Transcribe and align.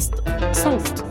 بودكاست 0.00 0.14
صوت 0.52 1.04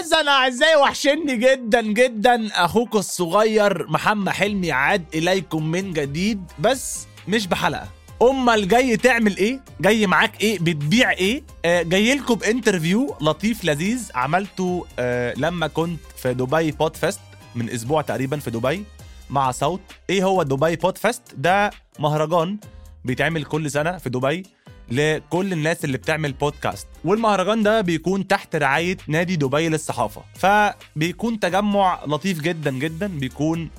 إذا 0.00 0.20
أنا 0.20 0.30
أعزائي 0.30 0.76
وحشني 0.76 1.36
جدا 1.36 1.82
جدا 1.82 2.48
أخوك 2.64 2.94
الصغير 2.96 3.86
محمد 3.88 4.28
حلمي 4.28 4.72
عاد 4.72 5.04
إليكم 5.14 5.66
من 5.70 5.92
جديد 5.92 6.42
بس 6.58 7.06
مش 7.28 7.46
بحلقة 7.46 7.88
أمال 8.22 8.68
جاي 8.68 8.96
تعمل 8.96 9.36
إيه؟ 9.36 9.60
جاي 9.80 10.06
معاك 10.06 10.40
إيه؟ 10.40 10.58
بتبيع 10.58 11.10
إيه؟ 11.10 11.42
آه 11.64 11.82
جاي 11.82 12.14
لكم 12.14 12.34
ب 12.34 12.42
interview 12.42 13.16
لطيف 13.20 13.64
لذيذ 13.64 14.10
عملته 14.14 14.86
آه 14.98 15.34
لما 15.36 15.66
كنت 15.66 16.00
في 16.16 16.34
دبي 16.34 16.70
بود 16.72 16.96
فيست 16.96 17.20
من 17.54 17.70
أسبوع 17.70 18.02
تقريبا 18.02 18.36
في 18.38 18.50
دبي 18.50 18.84
مع 19.30 19.50
صوت. 19.50 19.80
إيه 20.10 20.24
هو 20.24 20.42
دبي 20.42 20.76
بود 20.76 20.98
فيست؟ 20.98 21.22
ده 21.36 21.70
مهرجان 21.98 22.58
بيتعمل 23.04 23.44
كل 23.44 23.70
سنة 23.70 23.98
في 23.98 24.10
دبي 24.10 24.46
لكل 24.90 25.52
الناس 25.52 25.84
اللي 25.84 25.98
بتعمل 25.98 26.32
بودكاست 26.32 26.88
والمهرجان 27.04 27.62
ده 27.62 27.80
بيكون 27.80 28.26
تحت 28.26 28.56
رعاية 28.56 28.96
نادي 29.08 29.36
دبي 29.36 29.68
للصحافة. 29.68 30.22
فبيكون 30.34 31.40
تجمع 31.40 32.04
لطيف 32.06 32.40
جدا 32.40 32.70
جدا 32.70 33.06
بيكون 33.06 33.70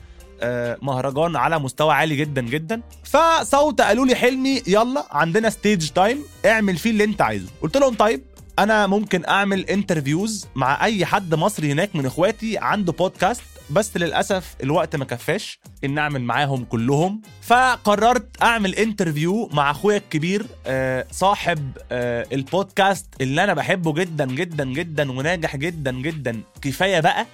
آه، 0.43 0.77
مهرجان 0.81 1.35
على 1.35 1.59
مستوى 1.59 1.93
عالي 1.93 2.15
جدا 2.15 2.41
جدا. 2.41 2.81
فصوت 3.03 3.81
قالوا 3.81 4.05
لي 4.05 4.15
حلمي 4.15 4.61
يلا 4.67 5.05
عندنا 5.11 5.49
stage 5.49 5.89
time 5.89 6.23
اعمل 6.45 6.77
فيه 6.77 6.89
اللي 6.89 7.03
انت 7.03 7.21
عايزه. 7.21 7.47
قلت 7.61 7.77
لهم 7.77 7.93
طيب 7.95 8.21
أنا 8.59 8.87
ممكن 8.87 9.25
أعمل 9.25 9.65
interviews 9.65 10.47
مع 10.55 10.85
أي 10.85 11.05
حد 11.05 11.35
مصري 11.35 11.71
هناك 11.71 11.95
من 11.95 12.05
إخواتي 12.05 12.57
عنده 12.57 12.91
بودكاست 12.93 13.41
بس 13.71 13.97
للأسف 13.97 14.55
الوقت 14.63 14.95
ما 14.95 15.05
كفاش. 15.05 15.59
إن 15.83 15.97
أعمل 15.97 16.21
معاهم 16.21 16.65
كلهم. 16.65 17.21
فقررت 17.41 18.41
أعمل 18.43 18.75
interview 18.75 19.49
مع 19.53 19.71
أخويا 19.71 19.97
الكبير 19.97 20.45
آه، 20.67 21.05
صاحب 21.11 21.71
آه، 21.91 22.27
البودكاست 22.31 23.07
اللي 23.21 23.43
أنا 23.43 23.53
بحبه 23.53 23.93
جدا 23.93 24.25
جدا 24.25 24.65
جدا 24.65 25.11
وناجح 25.11 25.55
جدا 25.55 25.91
جدا. 25.91 26.41
كفاية 26.61 26.99
بقى 26.99 27.25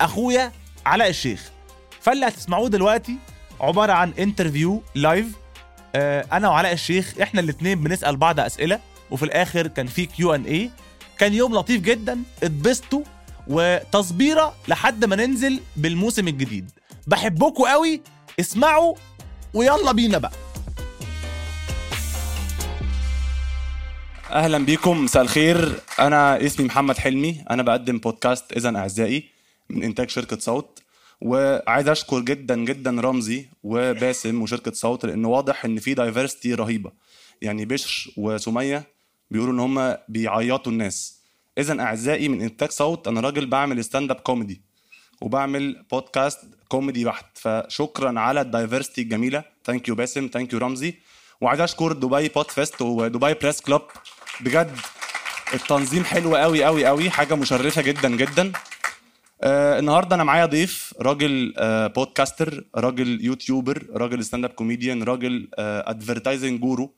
أخويا 0.00 0.52
علاء 0.86 1.08
الشيخ. 1.08 1.50
فاللي 2.00 2.26
هتسمعوه 2.28 2.68
دلوقتي 2.68 3.16
عبارة 3.60 3.92
عن 3.92 4.12
interview 4.18 4.82
live 4.94 5.26
آه، 5.94 6.26
أنا 6.32 6.48
وعلاء 6.48 6.72
الشيخ 6.72 7.14
إحنا 7.22 7.40
الاثنين 7.40 7.80
بنسأل 7.84 8.16
بعض 8.16 8.40
أسئلة 8.40 8.80
وفي 9.10 9.24
الآخر 9.24 9.66
كان 9.66 9.86
في 9.86 10.06
Q 10.06 10.34
and 10.34 10.44
A 10.44 10.70
كان 11.18 11.34
يوم 11.34 11.54
لطيف 11.54 11.80
جدا. 11.80 12.18
اتبسطوا 12.42 13.02
وتصبيرة 13.48 14.54
لحد 14.68 15.04
ما 15.04 15.16
ننزل 15.16 15.60
بالموسم 15.76 16.28
الجديد. 16.28 16.70
بحبكم 17.06 17.64
قوي 17.64 18.00
اسمعوا 18.40 18.94
ويلا 19.54 19.92
بينا 19.92 20.18
بقى. 20.18 20.32
أهلا 24.30 24.58
بيكم 24.58 25.04
مساء 25.04 25.22
الخير. 25.22 25.80
أنا 26.00 26.46
اسمي 26.46 26.66
محمد 26.66 26.98
حلمي. 26.98 27.44
أنا 27.50 27.62
بقدم 27.62 27.98
بودكاست 27.98 28.52
اذا 28.52 28.76
أعزائي 28.76 29.28
من 29.70 29.82
إنتاج 29.82 30.10
شركة 30.10 30.38
صوت. 30.38 30.82
وعايز 31.20 31.88
أشكر 31.88 32.20
جدا 32.20 32.56
جدا 32.56 32.90
رمزي 32.90 33.46
وباسم 33.62 34.42
وشركة 34.42 34.72
صوت 34.72 35.06
لأن 35.06 35.24
واضح 35.24 35.64
إن 35.64 35.78
في 35.78 35.94
diversity 35.94 36.54
رهيبة. 36.54 36.92
يعني 37.42 37.64
بشر 37.64 38.10
وسمية 38.16 38.84
بيقولوا 39.30 39.54
إن 39.54 39.60
هم 39.60 39.96
بيعيطوا 40.08 40.72
الناس. 40.72 41.17
اذا 41.58 41.80
أعزائي 41.80 42.28
من 42.28 42.42
انتاج 42.42 42.70
صوت 42.70 43.08
أنا 43.08 43.20
راجل 43.20 43.46
بعمل 43.46 43.84
stand 43.84 44.10
up 44.10 44.20
comedy 44.20 44.60
وبعمل 45.20 45.84
بودكاست 45.92 46.40
كوميدي 46.68 47.04
بحت. 47.04 47.38
فشكرا 47.38 48.20
على 48.20 48.40
ال 48.40 48.46
diversity 48.46 49.02
الجميلة. 49.02 49.44
Thank 49.64 49.88
you 49.88 49.94
باسم 49.94 50.30
thank 50.32 50.52
you 50.52 50.58
رمزي. 50.58 50.94
وعايز 51.40 51.60
أشكر 51.60 51.92
دبي 51.92 52.28
بود 52.28 52.50
فيست 52.50 52.82
ودبي 52.82 53.34
بريس 53.34 53.60
كلوب 53.60 53.82
بجد 54.40 54.76
التنظيم 55.54 56.04
حلو 56.04 56.36
قوي 56.36 56.64
قوي 56.64 56.86
قوي 56.86 57.10
حاجة 57.10 57.34
مشرفة 57.34 57.82
جدا 57.82 58.16
جدا. 58.16 58.52
آه 59.42 59.78
النهارده 59.78 60.14
أنا 60.14 60.24
معايا 60.24 60.46
ضيف 60.46 60.94
راجل 61.00 61.54
آه 61.58 61.86
podcaster 61.86 62.64
راجل 62.76 63.24
YouTuber 63.24 63.86
راجل 63.92 64.24
stand-up 64.24 64.50
comedian 64.50 65.02
راجل 65.02 65.48
آه 65.58 65.90
advertising 65.90 66.60
guru 66.60 66.94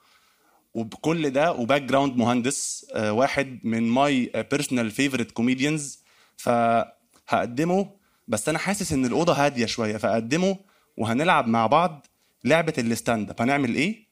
وبكل 0.74 1.30
ده 1.30 1.52
و 1.52 1.82
background 1.82 2.16
مهندس 2.16 2.86
آه 2.94 3.12
واحد 3.12 3.60
من 3.64 3.82
my 3.88 4.32
personal 4.50 4.90
favorite 4.90 5.30
comedians 5.30 6.04
فهقدمه 6.36 7.90
بس 8.28 8.48
أنا 8.48 8.58
حاسس 8.58 8.92
إن 8.92 9.04
الأوضة 9.06 9.32
هادية 9.32 9.66
شوية 9.66 9.96
فاقدمه 9.96 10.58
وهنلعب 10.96 11.48
مع 11.48 11.66
بعض 11.66 12.06
لعبة 12.44 12.74
ال 12.78 13.30
stand-up. 13.30 13.42
هنعمل 13.42 13.74
إيه؟ 13.74 14.06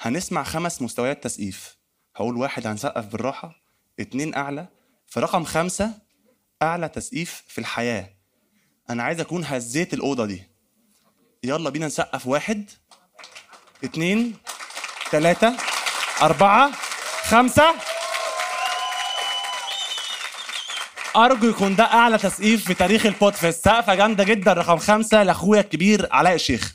هنسمع 0.00 0.42
خمس 0.42 0.82
مستويات 0.82 1.24
تسقيف. 1.24 1.76
هقول 2.16 2.36
واحد 2.36 2.66
هنسقف 2.66 3.06
بالراحة 3.06 3.62
اتنين 4.00 4.34
أعلى. 4.34 4.68
في 5.06 5.20
رقم 5.20 5.44
خمسة 5.44 5.94
أعلى 6.62 6.88
تسقيف 6.88 7.44
في 7.48 7.58
الحياة. 7.58 8.10
أنا 8.90 9.02
عايز 9.02 9.20
أكون 9.20 9.44
هزيت 9.44 9.94
الأوضة 9.94 10.26
دي. 10.26 10.42
يلا 11.44 11.70
بينا 11.70 11.86
نسقف 11.86 12.26
واحد 12.26 12.70
اتنين 13.84 14.34
تلاتة. 15.10 15.56
أربعة 16.22 16.70
خمسة. 17.22 17.74
أرجو 21.16 21.48
يكون 21.48 21.76
ده 21.76 21.84
أعلى 21.84 22.18
تسقيف 22.18 22.64
في 22.64 22.74
تاريخ 22.74 23.06
البودفيست 23.06 23.64
سقفة 23.64 23.94
جامدة 23.94 24.24
جدا 24.24 24.52
رقم 24.52 24.76
خمسة 24.76 25.22
لأخويا 25.22 25.60
الكبير 25.60 26.08
علاء 26.12 26.34
الشيخ. 26.34 26.74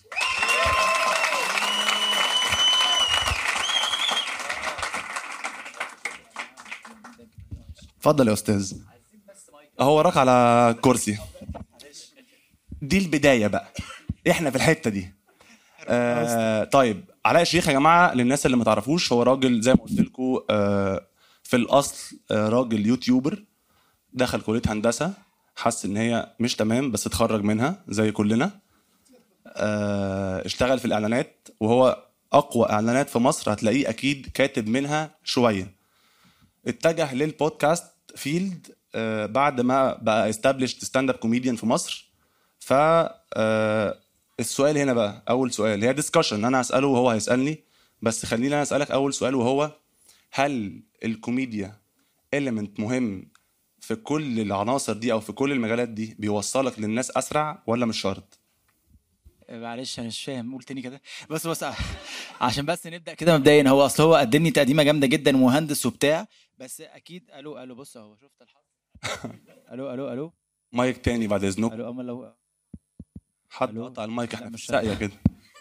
اتفضل 7.97 8.28
يا 8.28 8.34
أستاذ. 8.34 8.74
أهو 9.79 9.97
وراك 9.97 10.17
على 10.17 10.76
كرسي. 10.82 11.17
دي 12.82 12.97
البداية 12.97 13.47
بقى. 13.47 13.67
إحنا 14.29 14.49
في 14.49 14.55
الحتة 14.55 14.90
دي. 14.90 15.14
آه 15.88 16.64
طيب. 16.64 17.05
علاء 17.28 17.41
الشيخ 17.41 17.68
يا 17.68 17.74
جماعة 17.74 18.14
للناس 18.14 18.46
اللي 18.46 18.58
ما 18.58 18.64
تعرفوش 18.64 19.12
هو 19.14 19.24
راجل 19.24 19.62
زي 19.62 19.72
ما 19.74 19.79
قلت 19.79 20.00
لكم 20.00 20.40
آه 20.50 21.08
في 21.44 21.56
الأصل 21.56 22.18
آه 22.32 22.50
راجل 22.50 22.85
يوتيوبر 22.85 23.44
دخل 24.14 24.41
كلية 24.41 24.62
هندسة 24.68 25.14
حس 25.56 25.85
إن 25.85 25.97
هي 25.97 26.32
مش 26.40 26.56
تمام 26.56 26.91
بس 26.91 27.08
اتخرج 27.08 27.44
منها 27.44 27.84
زي 27.88 28.12
كلنا. 28.12 28.52
آه 29.47 30.46
اشتغل 30.46 30.79
في 30.79 30.85
الإعلانات 30.85 31.47
وهو 31.59 32.03
أقوى 32.34 32.70
إعلانات 32.70 33.09
في 33.09 33.20
مصر 33.20 33.53
هتلاقيه 33.53 33.90
أكيد 33.90 34.28
كاتب 34.34 34.68
منها 34.68 35.16
شوية. 35.23 35.72
اتجه 36.68 37.14
لل 37.14 37.29
podcast 37.29 37.85
field 38.16 38.67
بعد 39.34 39.62
ما 39.62 39.94
بقى 40.02 40.30
established 40.29 40.84
stand-up 40.84 41.16
comedian 41.16 41.55
في 41.56 41.66
مصر 41.66 42.12
ف 42.59 42.73
السؤال 44.39 44.78
هنا 44.78 44.93
بقى 44.93 45.23
أول 45.29 45.51
سؤال 45.53 45.84
هي 45.84 45.93
discussion 45.94 46.46
أنا 46.45 46.61
هسأله 46.61 46.87
وهو 46.87 47.09
هيسألني 47.09 47.63
بس 48.01 48.25
خليني 48.25 48.47
أنا 48.47 48.61
أسألك 48.61 48.91
أول 48.91 49.13
سؤال 49.13 49.35
وهو 49.35 49.72
هل 50.31 50.84
الكوميديا 51.05 51.81
element 52.35 52.79
مهم 52.79 53.31
في 53.79 53.95
كل 53.95 54.39
العناصر 54.39 54.93
دي 54.93 55.11
أو 55.11 55.19
في 55.19 55.31
كل 55.31 55.51
المجالات 55.51 55.89
دي 55.89 56.16
بيوصلك 56.19 56.79
للناس 56.79 57.11
أسرع 57.17 57.63
ولا 57.67 57.85
مش 57.85 58.01
شرط؟ 58.01 58.39
معلش 59.49 59.99
أنا 59.99 60.07
مش 60.07 60.23
فاهم 60.23 60.53
قول 60.53 60.63
تاني 60.63 60.81
كده. 60.81 61.01
بس 61.29 61.47
بس 61.47 61.66
عشان 62.41 62.66
بس 62.66 62.87
نبدأ 62.87 63.13
كده 63.13 63.37
مبدئيا 63.37 63.69
هو 63.69 63.85
أصل 63.85 64.03
هو 64.03 64.16
قدمني 64.16 64.51
تقديمة 64.51 64.84
جامدة 64.84 65.07
جدا 65.07 65.31
مهندس 65.31 65.85
وبتاع 65.85 66.28
بس 66.57 66.81
أكيد 66.81 67.31
ألو 67.31 67.63
ألو 67.63 67.75
بص 67.75 67.97
أهو 67.97 68.16
شفت 68.16 68.41
الحظ؟ 68.41 68.61
ألو 69.73 69.93
ألو 69.93 70.13
ألو. 70.13 70.34
مايك 70.72 70.97
تاني 70.97 71.28
بعد 71.28 71.43
إذنك. 71.43 71.73
ألو 71.73 71.89
أما 71.89 72.01
لو 72.03 72.34
حد؟ 73.49 73.78
قطع 73.78 74.03
المايك 74.03 74.34
إحنا 74.34 74.47
في 74.47 74.53
مش 74.53 74.61
الساقيه 74.64 74.94
كده. 74.94 75.11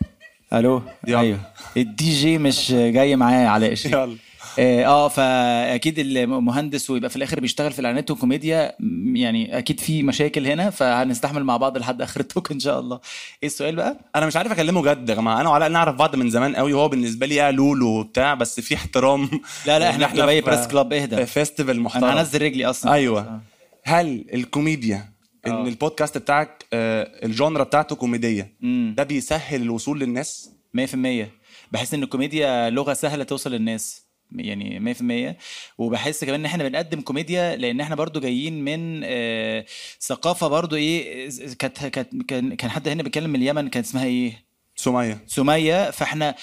ألو. 0.53 0.83
أيوه. 1.09 1.39
الدي 1.77 2.11
جي 2.21 2.39
مش 2.39 2.73
جاي 2.73 3.17
معاه 3.17 3.47
علاء 3.47 3.73
الشيخ. 3.73 3.93
يلا. 3.93 4.17
آه 4.59 4.85
آه، 4.87 5.09
فأكيد 5.09 5.99
المهندس 5.99 6.91
ويبقى 6.91 7.11
في 7.11 7.17
الآخر 7.17 7.41
بيشتغل 7.41 7.73
في 7.73 7.79
الإعلانات 7.79 8.11
والكوميديا 8.11 8.77
يعني 9.15 9.59
أكيد 9.59 9.81
في 9.81 10.03
مشاكل 10.03 10.47
هنا 10.47 10.71
فهنستحمل 10.71 11.45
مع 11.45 11.57
بعض 11.57 11.79
لحد 11.79 12.03
آخر 12.03 12.21
ال 12.21 12.27
talk 12.27 12.51
إن 12.53 12.61
شاء 12.61 12.81
الله. 12.81 13.01
إيه 13.43 13.49
السؤال 13.49 13.77
بقى؟ 13.77 13.99
أنا 14.17 14.27
مش 14.27 14.37
عارف 14.37 14.53
أكلمه 14.53 14.83
جد 14.83 15.09
يا 15.09 15.15
جماعة. 15.15 15.41
أنا 15.41 15.49
وعلاء 15.49 15.69
نعرف 15.69 15.95
بعض 15.95 16.17
من 16.17 16.31
زمان 16.31 16.57
قوي 16.57 16.73
وهو 16.73 16.89
بالنسبة 16.89 17.27
لي 17.27 17.35
يا 17.35 17.51
لولو 17.51 17.87
وبتاع 17.87 18.35
بس 18.35 18.61
في 18.61 18.75
احترام. 18.75 19.31
لا 19.67 19.79
لا 19.79 19.91
إحنا 19.91 20.07
في 20.09 20.17
دبي 20.17 20.41
Press 20.41 20.67
Club 20.67 20.93
اهدى. 20.93 21.17
في 21.17 21.27
festival 21.27 21.81
محترم. 21.81 22.05
أنا 22.05 22.21
هنزل 22.21 22.43
رجلي 22.43 22.67
أصلا. 22.67 22.93
أيوه. 22.93 23.41
هل 23.85 24.25
الكوميديا 24.35 25.16
إن 25.47 25.53
آه. 25.53 25.69
البودكاست 25.69 26.19
بتاعك 26.19 26.65
آه، 26.73 27.27
ال 27.27 27.33
genre 27.33 27.65
بتاعته 27.65 27.97
كوميدية. 27.97 28.53
امم 28.63 28.95
ده 28.95 29.03
بيسهل 29.03 29.63
الوصول 29.63 30.01
للناس. 30.01 30.51
100% 30.75 31.31
بحس 31.73 31.95
إن 31.95 32.03
الكوميديا 32.03 32.71
لغة 32.71 32.93
سهلة 32.93 33.25
توصل 33.25 33.53
للناس. 33.53 34.07
يعني 34.33 34.81
100% 34.81 35.37
وبحس 35.79 36.25
كمان 36.25 36.41
إن 36.41 36.47
إحنا 36.47 36.69
بنقدم 36.69 37.01
كوميديا 37.01 37.57
لأن 37.57 37.81
إحنا 37.81 37.95
برضو 37.97 38.21
جايين 38.21 38.65
من 38.65 39.01
آه، 39.05 39.65
ثقافة 40.01 40.49
برضو 40.49 40.77
إيه 40.77 41.29
كانت 41.59 41.87
كانت 41.87 42.23
كان 42.29 42.55
كان 42.55 42.71
حد 42.71 42.89
هنا 42.89 43.03
بيتكلم 43.03 43.31
من 43.31 43.43
اليمن 43.43 43.69
كان 43.69 43.83
اسمها 43.83 44.05
إيه؟ 44.05 44.47
سمية. 44.77 45.19
سمية. 45.27 45.91
فإحنا 45.91 46.35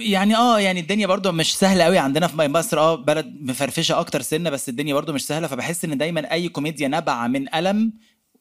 يعني 0.00 0.36
آه 0.36 0.60
يعني 0.60 0.80
الدنيا 0.80 1.06
برضو 1.06 1.32
مش 1.32 1.56
سهلة 1.56 1.84
قوي 1.84 1.98
عندنا 1.98 2.26
في 2.26 2.36
مصر. 2.36 2.78
آه 2.78 2.94
بلد 2.94 3.36
مفرفشة 3.40 4.00
أكتر 4.00 4.22
سنة 4.22 4.50
بس 4.50 4.68
الدنيا 4.68 4.94
برضو 4.94 5.12
مش 5.12 5.26
سهلة. 5.26 5.46
فبحس 5.46 5.84
إن 5.84 5.98
دايما 5.98 6.32
أي 6.32 6.48
كوميديا 6.48 6.88
نابعة 6.88 7.26
من 7.26 7.54
ألم 7.54 7.92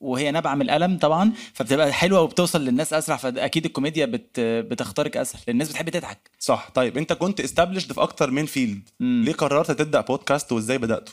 وهي 0.02 0.32
نابعة 0.32 0.56
من 0.56 0.62
الألم 0.62 0.98
طبعا 0.98 1.32
فبتبقى 1.54 1.94
حلوة 1.94 2.22
وبتوصل 2.22 2.62
للناس 2.66 2.94
أسرع 2.94 3.18
فأكيد 3.18 3.66
الكوميديا 3.66 4.06
بت 4.06 4.40
بتخترق 4.40 5.18
أسهل 5.18 5.42
الناس 5.50 5.70
بتحب 5.70 5.90
تضحك. 5.90 6.32
صح. 6.40 6.70
طيب 6.74 6.98
أنت 6.98 7.14
كنت 7.14 7.40
established 7.40 7.94
في 7.94 8.02
أكتر 8.02 8.32
من 8.32 8.46
field 8.46 8.90
مم. 9.00 9.24
ليه 9.26 9.34
قررت 9.34 9.72
تبدأ 9.72 10.02
بودكاست 10.02 10.52
وإزاي 10.52 10.78
بدأته؟ 10.78 11.12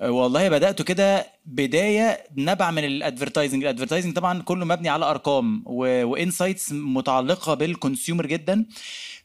والله 0.00 0.48
بدأته 0.48 0.84
كده 0.84 1.26
بداية 1.46 2.18
نبع 2.36 2.70
من 2.70 2.84
ال 2.84 2.91
advertising 2.91 3.62
ال 3.62 3.66
advertising 3.66 4.14
طبعا 4.16 4.42
كله 4.42 4.64
مبني 4.64 4.88
على 4.88 5.04
أرقام 5.10 5.62
و 5.66 5.78
insights 5.78 6.72
متعلقة 6.72 7.54
بال 7.54 7.68
consumer 7.68 8.26
جدا. 8.26 8.64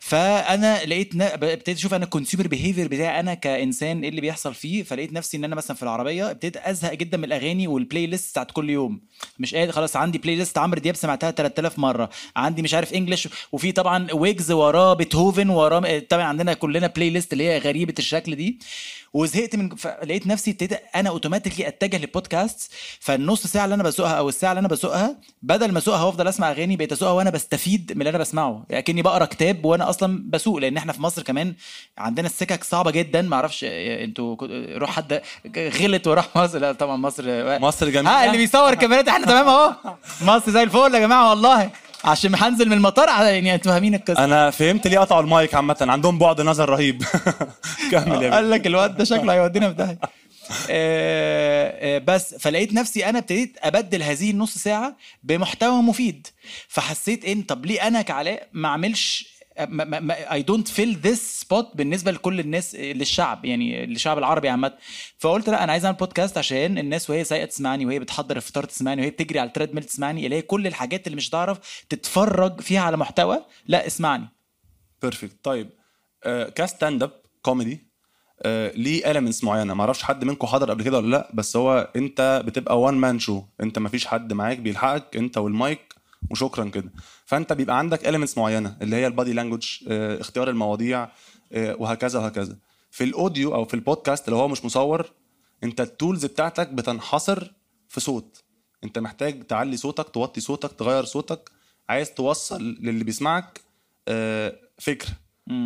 فأنا 0.04 0.86
لقيت 0.86 1.22
ابتديت 1.22 1.78
أشوف 1.78 1.94
أنا 1.94 2.04
ال 2.06 2.10
consumer 2.10 2.48
behavior 2.48 2.88
بتاعي 2.88 3.20
أنا 3.20 3.34
كإنسان 3.34 4.02
إيه 4.02 4.10
اللي 4.10 4.22
بيحصل 4.22 4.54
فيه؟ 4.54 4.84
فلقيت 4.84 5.14
نفسي 5.14 5.38
إن 5.38 5.44
أنا 5.44 5.56
مثلا 5.56 5.78
في 5.78 5.84
العربية 5.84 6.32
ابتديت 6.32 6.58
أزهق 6.58 6.94
جدا 6.94 7.18
من 7.18 7.24
الأغاني 7.24 7.68
وال 7.68 8.06
playlist 8.08 8.32
بتاعت 8.32 8.52
كل 8.52 8.70
يوم. 8.70 9.02
مش 9.40 9.56
قادر 9.56 9.72
خلاص 9.72 9.96
عندي 9.96 10.18
playlist 10.18 10.58
عمرو 10.58 10.80
دياب 10.82 10.96
سمعتها 10.96 11.32
3000 11.32 11.80
مرة. 11.80 12.10
عندي 12.36 12.62
مش 12.62 12.74
عارف 12.74 12.94
English 12.94 13.28
وفي 13.52 13.72
طبعا 13.72 14.08
ويجز 14.14 14.52
وراه 14.52 14.94
بيتهوفن 14.94 15.50
وراه 15.50 16.00
طبعا 16.10 16.24
عندنا 16.24 16.54
كلنا 16.54 16.88
playlist 16.88 17.34
اللي 17.34 17.44
هي 17.44 17.58
غريبة 17.58 17.94
الشكل 18.00 18.36
دي. 18.36 18.60
وزهقت 19.14 19.56
من 19.56 19.76
فلقيت 19.76 20.28
نفسي 20.28 20.52
ابتديت 20.52 20.80
أنا 20.96 21.10
اوتوماتيكلي 21.10 21.68
أتجه 21.68 21.98
للبودكاست 21.98 22.72
فالنص 23.00 23.48
ساعة 23.48 23.64
اللي 23.66 23.76
أنا 23.76 23.84
بسوقها 23.84 24.14
أو 24.14 24.30
الساعة 24.30 24.52
اللي 24.52 24.60
أنا 24.60 24.68
بسوقها 24.68 25.16
بدل 25.42 25.72
ما 25.72 25.78
أسوقها 25.80 26.04
وافضل 26.04 26.28
أسمع 26.28 26.52
أغاني 26.52 26.76
بقيت 26.76 26.92
أسوقها 26.92 27.12
وأنا 27.14 27.30
بستفيد 27.30 27.92
من 27.96 28.02
اللي 28.02 28.10
أنا 28.10 28.18
بسمعه. 28.18 28.66
اكني 28.72 29.02
بقرا 29.02 29.26
كتاب 29.26 29.66
وأنا 29.66 29.90
أصلا 29.90 30.24
بسوق 30.30 30.58
لأن 30.58 30.78
إحنا 30.78 30.94
في 30.94 31.02
مصر 31.02 31.22
كمان 31.24 31.54
عندنا 31.98 32.28
السكك 32.28 32.64
صعبة 32.64 32.92
جدا. 32.92 33.22
ما 33.22 33.36
أعرفش 33.36 33.64
أنتوا 33.68 34.36
كنت- 34.36 34.52
روح 34.78 34.90
حد 34.92 35.22
غلط 35.58 36.08
وراح 36.08 36.28
مصر. 36.36 36.60
لا 36.60 36.72
طبعا 36.72 36.98
مصر 36.98 37.24
مصر 37.60 37.90
جميلة. 37.90 38.22
ها 38.22 38.26
اللي 38.26 38.38
بيصور 38.38 38.74
كاميرات 38.76 39.08
إحنا 39.08 39.26
تمام 39.26 39.48
أهو. 39.48 39.76
مصر 40.22 40.52
زي 40.52 40.64
الفل 40.64 40.94
يا 40.96 41.00
جماعة 41.00 41.30
والله. 41.30 41.70
عشان 42.04 42.36
هنزل 42.36 42.66
من 42.66 42.74
المطار 42.74 43.08
يعني 43.08 43.56
أنتوا 43.56 43.72
فاهمين 43.72 43.96
القصة. 43.96 44.24
أنا 44.24 44.50
فهمت 44.50 44.88
ليه 44.88 45.00
قطعوا 45.00 45.22
المايك 45.22 45.56
عامة. 45.56 45.78
عندهم 45.82 46.20
بعد 46.20 46.42
نظر 46.42 46.70
رهيب. 46.70 47.04
كمل 47.92 48.24
يا. 48.24 48.34
قال 48.34 48.50
لك 48.52 48.68
الواد 48.68 48.98
ده 48.98 49.04
شكله 49.04 49.34
هيودينا 49.34 49.70
في 49.70 49.76
داهية. 49.76 50.00
آه، 50.70 51.96
آه، 51.96 51.98
بس 51.98 52.36
فلقيت 52.36 52.74
نفسي 52.74 53.06
أنا 53.10 53.20
ابتديت 53.20 53.58
أبدل 53.62 54.04
هذه 54.04 54.32
النص 54.32 54.58
ساعة 54.58 54.96
بمحتوى 55.24 55.82
مفيد. 55.82 56.28
فحسيت 56.68 57.26
إن 57.26 57.42
طب 57.42 57.66
ليه 57.66 57.88
أنا 57.88 58.02
كعلاء 58.02 58.48
ما 58.54 58.68
أعملش 58.68 59.32
I 60.32 60.42
don't 60.42 60.68
fill 60.68 60.98
this 60.98 61.42
spot 61.42 61.72
بالنسبة 61.76 62.12
لكل 62.12 62.40
الناس 62.40 62.76
للشعب 62.76 63.46
يعني 63.46 63.86
للشعب 63.86 64.18
العربي 64.18 64.50
عامة. 64.50 64.74
فقلت 65.20 65.50
لا 65.50 65.64
أنا 65.64 65.72
عايز 65.72 65.86
أعمل 65.86 65.98
بودكاست 65.98 66.38
عشان 66.38 66.78
الناس 66.78 67.10
وهي 67.10 67.24
سايقة 67.24 67.46
تسمعني 67.46 67.86
وهي 67.86 68.00
بتحضر 68.00 68.36
الفطار 68.38 68.64
تسمعني 68.64 69.02
وهي 69.02 69.10
بتجري 69.10 69.40
على 69.40 69.48
ال 69.48 69.76
treadmill 69.76 69.84
تسمعني 69.84 70.26
اللي 70.26 70.36
هي 70.36 70.42
كل 70.42 70.68
الحاجات 70.68 71.08
اللي 71.08 71.16
مش 71.16 71.30
هتعرف 71.30 71.84
تتفرج 71.90 72.62
فيها 72.62 72.82
على 72.82 72.98
محتوى 72.98 73.46
لا 73.68 73.88
اسمعني. 73.88 74.28
perfect 75.02 75.36
طيب 75.44 75.70
آه 76.24 76.50
ك 76.50 77.04
stand-up 77.04 77.12
comedy 77.42 77.92
ليه 78.76 79.14
elements 79.14 79.44
معينة؟ 79.44 79.74
ما 79.74 79.82
أعرفش 79.82 80.04
حد 80.04 80.24
منكم 80.24 80.48
حضر 80.48 80.70
قبل 80.70 80.84
كده 80.84 80.98
ولا 80.98 81.08
لا 81.08 81.32
بس 81.34 81.56
هو 81.56 81.90
أنت 81.96 82.44
بتبقى 82.46 82.80
one 82.82 82.94
man 82.94 83.20
show 83.20 83.44
أنت 83.64 83.80
ما 83.80 83.90
فيش 83.90 84.08
حد 84.08 84.34
معاك 84.34 84.58
بيلحقك 84.58 85.18
أنت 85.18 85.38
والمايك 85.38 85.91
وشكرا 86.30 86.70
كده. 86.70 86.92
فأنت 87.26 87.54
بيبقى 87.54 87.78
عندك 87.78 88.08
elements 88.08 88.38
معينة 88.38 88.78
اللي 88.82 88.96
هي 88.96 89.08
ال 89.08 89.13
body 89.13 89.34
language 89.34 89.78
آه 89.88 90.22
اختيار 90.22 90.50
المواضيع 90.50 91.10
آه 91.52 91.76
وهكذا 91.80 92.20
وهكذا. 92.20 92.58
في 92.92 93.04
ال 93.04 93.12
audio 93.12 93.56
أو 93.56 93.66
في 93.66 93.74
البودكاست 93.74 94.30
لو 94.30 94.38
هو 94.38 94.48
مش 94.48 94.66
مصور 94.66 95.12
أنت 95.64 95.82
ال 95.82 95.89
tools 95.89 96.26
بتاعتك 96.26 96.68
بتنحصر 96.70 97.52
في 97.90 98.00
صوت. 98.00 98.44
أنت 98.84 99.00
محتاج 99.00 99.44
تعلي 99.44 99.78
صوتك 99.78 100.10
توطي 100.10 100.42
صوتك 100.42 100.72
تغير 100.72 101.06
صوتك. 101.06 101.52
عايز 101.90 102.14
توصل 102.14 102.62
للي 102.64 103.04
بيسمعك 103.04 103.62
آه، 104.08 104.56
فكره 104.80 105.10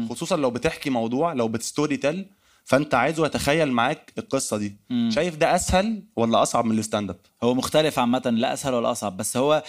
خصوصا 0.10 0.36
لو 0.38 0.50
بتحكي 0.52 0.90
موضوع 0.90 1.34
لو 1.34 1.48
بت 1.48 1.98
storytell 1.98 2.26
فأنت 2.66 2.94
عايزه 2.96 3.26
يتخيل 3.26 3.72
معاك 3.72 4.14
القصة 4.18 4.58
دي. 4.58 4.76
شايف 5.10 5.36
ده 5.36 5.56
أسهل 5.56 6.04
ولا 6.16 6.42
أصعب 6.42 6.66
من 6.66 6.80
ال 6.80 7.10
stand-up 7.10 7.18
هو 7.44 7.54
مختلف 7.54 8.00
عامة 8.00 8.22
لا 8.26 8.54
أسهل 8.54 8.74
ولا 8.74 8.92
أصعب 8.92 9.18
بس 9.18 9.38
هو 9.38 9.64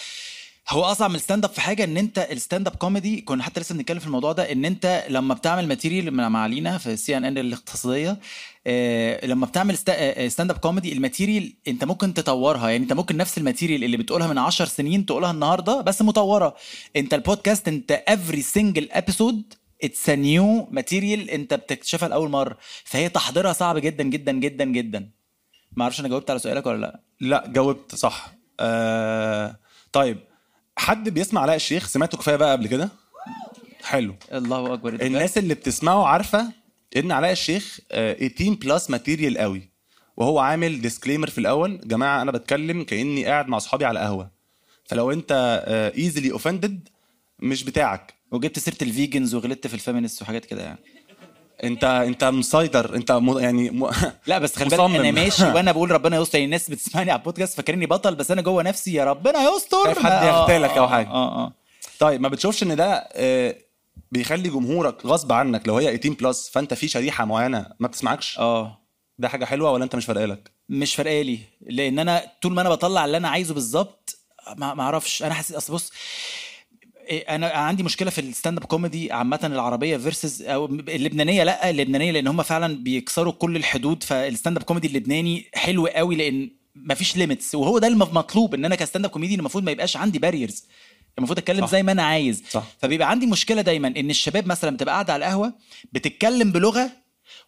هو 0.68 0.85
أصعب 0.85 1.11
من 1.11 1.16
ال 1.16 1.44
stand-up 1.44 1.50
في 1.50 1.61
حاجة 1.61 1.85
إن 1.85 1.96
أنت 1.96 2.18
ال 2.18 2.66
stand-up 2.68 2.76
comedy 2.76 3.20
كنا 3.20 3.42
حتى 3.42 3.61
لسه 3.61 3.75
بنتكلم 3.75 3.99
في 3.99 4.06
الموضوع 4.06 4.32
ده 4.32 4.52
إن 4.52 4.64
أنت 4.64 5.04
لما 5.08 5.35
بتعمل 5.35 5.68
material 5.68 6.10
مع 6.14 6.46
لينا 6.46 6.78
في 6.78 6.96
CNN 6.96 7.38
الاقتصادية 7.38 8.18
آه، 8.66 9.26
لما 9.26 9.46
بتعمل 9.46 9.76
stand-up 10.30 10.50
comedy 10.50 10.58
ال 10.58 10.92
material 10.92 11.52
أنت 11.68 11.85
ممكن 11.85 12.14
تطورها. 12.14 12.68
يعني 12.70 12.82
أنت 12.82 12.92
ممكن 12.92 13.16
نفس 13.16 13.38
ال 13.38 13.44
material 13.44 13.84
اللي 13.85 13.96
بتقولها 13.96 14.26
من 14.26 14.38
10 14.38 14.64
سنين 14.66 15.06
تقولها 15.06 15.30
النهارده 15.30 15.80
بس 15.80 16.02
مطورة. 16.02 16.56
أنت 16.96 17.14
البودكاست 17.14 17.68
أنت 17.68 18.02
every 18.08 18.42
single 18.42 18.88
episode 18.92 19.54
it's 19.84 20.10
new 20.10 20.68
material 20.70 21.30
أنت 21.30 21.54
بتكتشفها 21.54 22.08
لأول 22.08 22.30
مرة. 22.30 22.58
فهي 22.85 23.08
تحضيرها 23.08 23.52
صعب 23.52 23.78
جدا 23.78 24.04
جدا 24.04 24.32
جدا 24.32 24.64
جدا. 24.64 25.11
ما 25.76 25.82
أعرفش 25.82 26.00
أنا 26.00 26.08
جاوبت 26.08 26.30
على 26.30 26.38
سؤالك 26.38 26.66
ولا 26.66 26.80
لأ؟ 26.80 27.00
لا 27.20 27.44
جاوبت 27.46 27.94
صح. 27.94 28.32
آه 28.61 29.56
طيب. 29.92 30.18
حد 30.76 31.09
بيسمع 31.09 31.40
علاء 31.40 31.56
الشيخ؟ 31.56 31.87
سمعته 31.88 32.18
كفاية 32.18 32.37
بقى 32.37 32.52
قبل 32.52 32.66
كده؟ 32.66 32.88
حلو. 33.85 34.14
الله 34.33 34.75
أكبر. 34.75 34.92
إنت 34.92 35.02
الناس 35.02 35.38
اللي 35.38 35.54
بتسمعه 35.54 36.04
عارفة 36.06 36.52
إن 36.97 37.12
علاء 37.12 37.33
الشيخ 37.33 37.78
آه، 37.92 38.12
18 38.28 38.54
plus 38.54 38.90
material 38.90 39.38
قوي. 39.38 39.68
وهو 40.16 40.38
عامل 40.38 40.80
disclaimer 40.80 41.30
في 41.30 41.38
الأول 41.38 41.80
جماعة 41.85 42.23
أنا 42.23 42.30
بتكلم 42.33 42.83
كأني 42.85 43.25
قاعد 43.26 43.49
مع 43.49 43.56
أصحابي 43.56 43.85
على 43.85 43.99
قهوة. 44.00 44.30
فلو 44.85 45.12
أنت 45.12 45.62
easily 45.96 46.32
offended 46.32 46.88
مش 47.40 47.64
بتاعك. 47.64 48.14
وجبت 48.30 48.59
سيرة 48.59 48.76
ال 48.82 48.90
vegans 48.90 49.34
وغلطت 49.35 49.66
في 49.66 49.75
ال 49.75 49.80
feminist 49.80 50.22
وحاجات 50.23 50.45
كده 50.45 50.62
يعني. 50.62 50.78
انت 51.64 51.84
انت 51.84 52.25
مسيطر 52.25 52.94
انت 52.96 53.12
م... 53.12 53.38
يعني 53.38 53.70
م... 53.70 53.90
لا 54.26 54.38
بس 54.38 54.56
خلي 54.56 54.68
بالك. 54.68 54.80
أنا 54.80 55.10
ماشي 55.10 55.44
وأنا 55.54 55.72
بقول 55.72 55.90
ربنا 55.90 56.16
يستر. 56.20 56.38
يعني 56.38 56.44
الناس 56.44 56.70
بتسمعني 56.70 57.10
على 57.10 57.18
البودكاست 57.18 57.56
فاكريني 57.56 57.86
بطل 57.86 58.14
بس 58.14 58.30
أنا 58.30 58.42
جوه 58.42 58.62
نفسي 58.62 58.92
يا 58.92 59.04
ربنا 59.04 59.50
يستر. 59.50 59.84
خايف 59.84 59.98
حد 59.98 60.12
آه، 60.12 60.25
يغتالك 60.40 60.70
أو 60.70 60.84
آه، 60.84 60.88
حاجة. 60.88 61.08
آه 61.08 61.44
آه. 61.44 61.52
طيب 61.98 62.20
ما 62.20 62.28
بتشوفش 62.28 62.62
إن 62.62 62.76
ده 62.76 63.08
آه، 63.12 63.56
بيخلي 64.12 64.48
جمهورك 64.48 65.06
غصب 65.06 65.32
عنك؟ 65.32 65.68
لو 65.68 65.76
هي 65.76 65.96
18 65.98 66.25
plus 66.25 66.48
فأنت 66.48 66.75
في 66.75 66.88
شريحة 66.88 67.25
معينة 67.25 67.66
ما 67.80 67.88
بتسمعكش؟ 67.88 68.38
آه. 68.38 68.78
ده 69.18 69.28
حاجة 69.28 69.44
حلوة 69.44 69.70
ولا 69.70 69.84
أنت 69.84 69.96
مش 69.96 70.04
فارقالك 70.06 70.50
مش 70.68 70.94
فارقالي 70.94 71.38
لأن 71.66 71.98
أنا 71.98 72.22
طول 72.42 72.52
ما 72.52 72.60
أنا 72.60 72.70
بطلع 72.70 73.04
اللي 73.04 73.16
أنا 73.16 73.28
عايزه 73.28 73.54
بالظبط 73.54 74.18
ما 74.56 74.82
أعرفش. 74.82 75.22
أنا 75.22 75.34
حاسس 75.34 75.52
أصل 75.52 75.72
بص 75.72 75.92
أنا 77.10 77.46
عندي 77.46 77.82
مشكلة 77.82 78.10
في 78.10 78.20
ال 78.20 78.58
stand-up 78.58 78.64
comedy 78.64 79.12
عامة 79.12 79.40
العربية 79.44 79.96
versus 79.96 80.42
أو 80.42 80.66
اللبنانية 80.66 81.44
لأ 81.44 81.70
اللبنانية 81.70 82.10
لأن 82.12 82.26
هم 82.26 82.42
فعلا 82.42 82.76
بيكسروا 82.76 83.32
كل 83.32 83.56
الحدود 83.56 84.02
فال 84.02 84.56
stand-up 84.56 84.62
comedy 84.62 84.88
اللبناني 84.88 85.46
حلو 85.54 85.86
قوي 85.86 86.16
لأن 86.16 86.50
مفيش 86.76 87.16
limits 87.16 87.54
وهو 87.54 87.78
ده 87.78 87.86
المطلوب 87.86 88.54
إن 88.54 88.64
أنا 88.64 88.75
ك 88.75 89.04
stand-up 89.04 89.10
comedy 89.10 89.34
المفروض 89.34 89.64
ما 89.64 89.70
يبقاش 89.70 89.96
عندي 89.96 90.18
barriers 90.18 90.64
المفروض 91.18 91.38
أتكلم 91.38 91.66
صح. 91.66 91.72
زي 91.72 91.82
ما 91.82 91.92
أنا 91.92 92.02
عايز 92.02 92.42
صح. 92.50 92.64
فبيبقى 92.78 93.10
عندي 93.10 93.26
مشكلة 93.26 93.62
دايما 93.62 93.88
إن 93.88 94.10
الشباب 94.10 94.46
مثلا 94.46 94.76
بتبقى 94.76 94.94
قاعدة 94.94 95.12
على 95.12 95.26
القهوة 95.26 95.52
بتتكلم 95.92 96.52
بلغة 96.52 96.90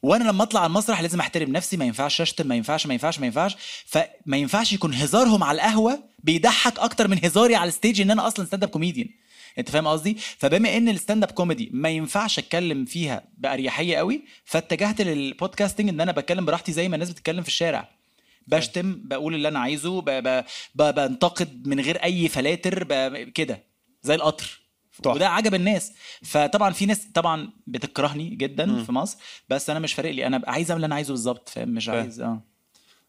وأنا 0.02 0.24
لما 0.24 0.42
أطلع 0.42 0.60
على 0.60 0.66
المسرح 0.70 1.00
لازم 1.00 1.20
أحترم 1.20 1.52
نفسي 1.52 1.76
ما 1.76 1.84
ينفعش 1.84 2.20
أشتم 2.20 2.46
ما 2.46 2.54
ينفعش 2.54 2.86
ما 2.86 2.92
ينفعش 2.94 3.18
ما 3.20 3.26
ينفعش 3.26 3.56
فما 3.86 4.36
ينفعش 4.36 4.72
يكون 4.72 4.94
هزارهم 4.94 5.44
على 5.44 5.56
القهوة 5.56 6.04
بيضحك 6.18 6.78
أكتر 6.78 7.08
من 7.08 7.24
هزاري 7.24 7.56
على 7.56 7.68
ال 7.68 7.73
stage 7.73 8.00
إن 8.00 8.10
أنا 8.10 8.26
أصلا 8.26 8.46
stand-up 8.46 8.68
comedian 8.70 9.08
انت 9.58 9.70
فاهم 9.70 9.86
قصدي؟ 9.86 10.16
فبما 10.38 10.76
إن 10.76 10.88
ال 10.88 11.22
stand-up 11.22 11.30
comedy 11.30 11.70
ما 11.72 11.88
ينفعش 11.88 12.38
أتكلم 12.38 12.84
فيها 12.84 13.22
بأريحية 13.38 13.96
قوي 13.96 14.22
فاتجهت 14.44 15.00
لل 15.00 15.15
podcasting 15.15 15.88
إن 15.88 16.00
أنا 16.00 16.12
بتكلم 16.12 16.44
براحتي 16.44 16.72
زي 16.72 16.88
ما 16.88 16.94
الناس 16.94 17.10
بتتكلم 17.10 17.42
في 17.42 17.48
الشارع. 17.48 17.88
بشتم 18.46 19.00
بقول 19.04 19.34
اللي 19.34 19.48
أنا 19.48 19.58
عايزه 19.58 20.00
ب... 20.00 20.10
ب... 20.10 20.44
ب... 20.74 20.94
بنتقد 20.94 21.68
من 21.68 21.80
غير 21.80 22.04
أي 22.04 22.28
فلاتر 22.28 22.84
ب... 22.84 22.92
كده 23.28 23.64
زي 24.02 24.14
القطر. 24.14 24.60
تحفة. 25.02 25.14
وده 25.14 25.28
عجب 25.28 25.54
الناس. 25.54 25.92
فطبعا 26.22 26.70
في 26.72 26.86
ناس 26.86 27.06
طبعا 27.14 27.50
بتكرهني 27.66 28.28
جدا 28.28 28.66
م. 28.66 28.84
في 28.84 28.92
مصر 28.92 29.18
بس 29.48 29.70
أنا 29.70 29.78
مش 29.78 29.92
فارق 29.92 30.10
لي. 30.10 30.26
أنا 30.26 30.42
عايز 30.46 30.70
أعمل 30.70 30.78
اللي 30.78 30.86
أنا 30.86 30.94
عايزه 30.94 31.10
بالظبط 31.10 31.48
فاهم؟ 31.48 31.68
مش. 31.68 31.88
عايز 31.88 32.20
آه. 32.20 32.42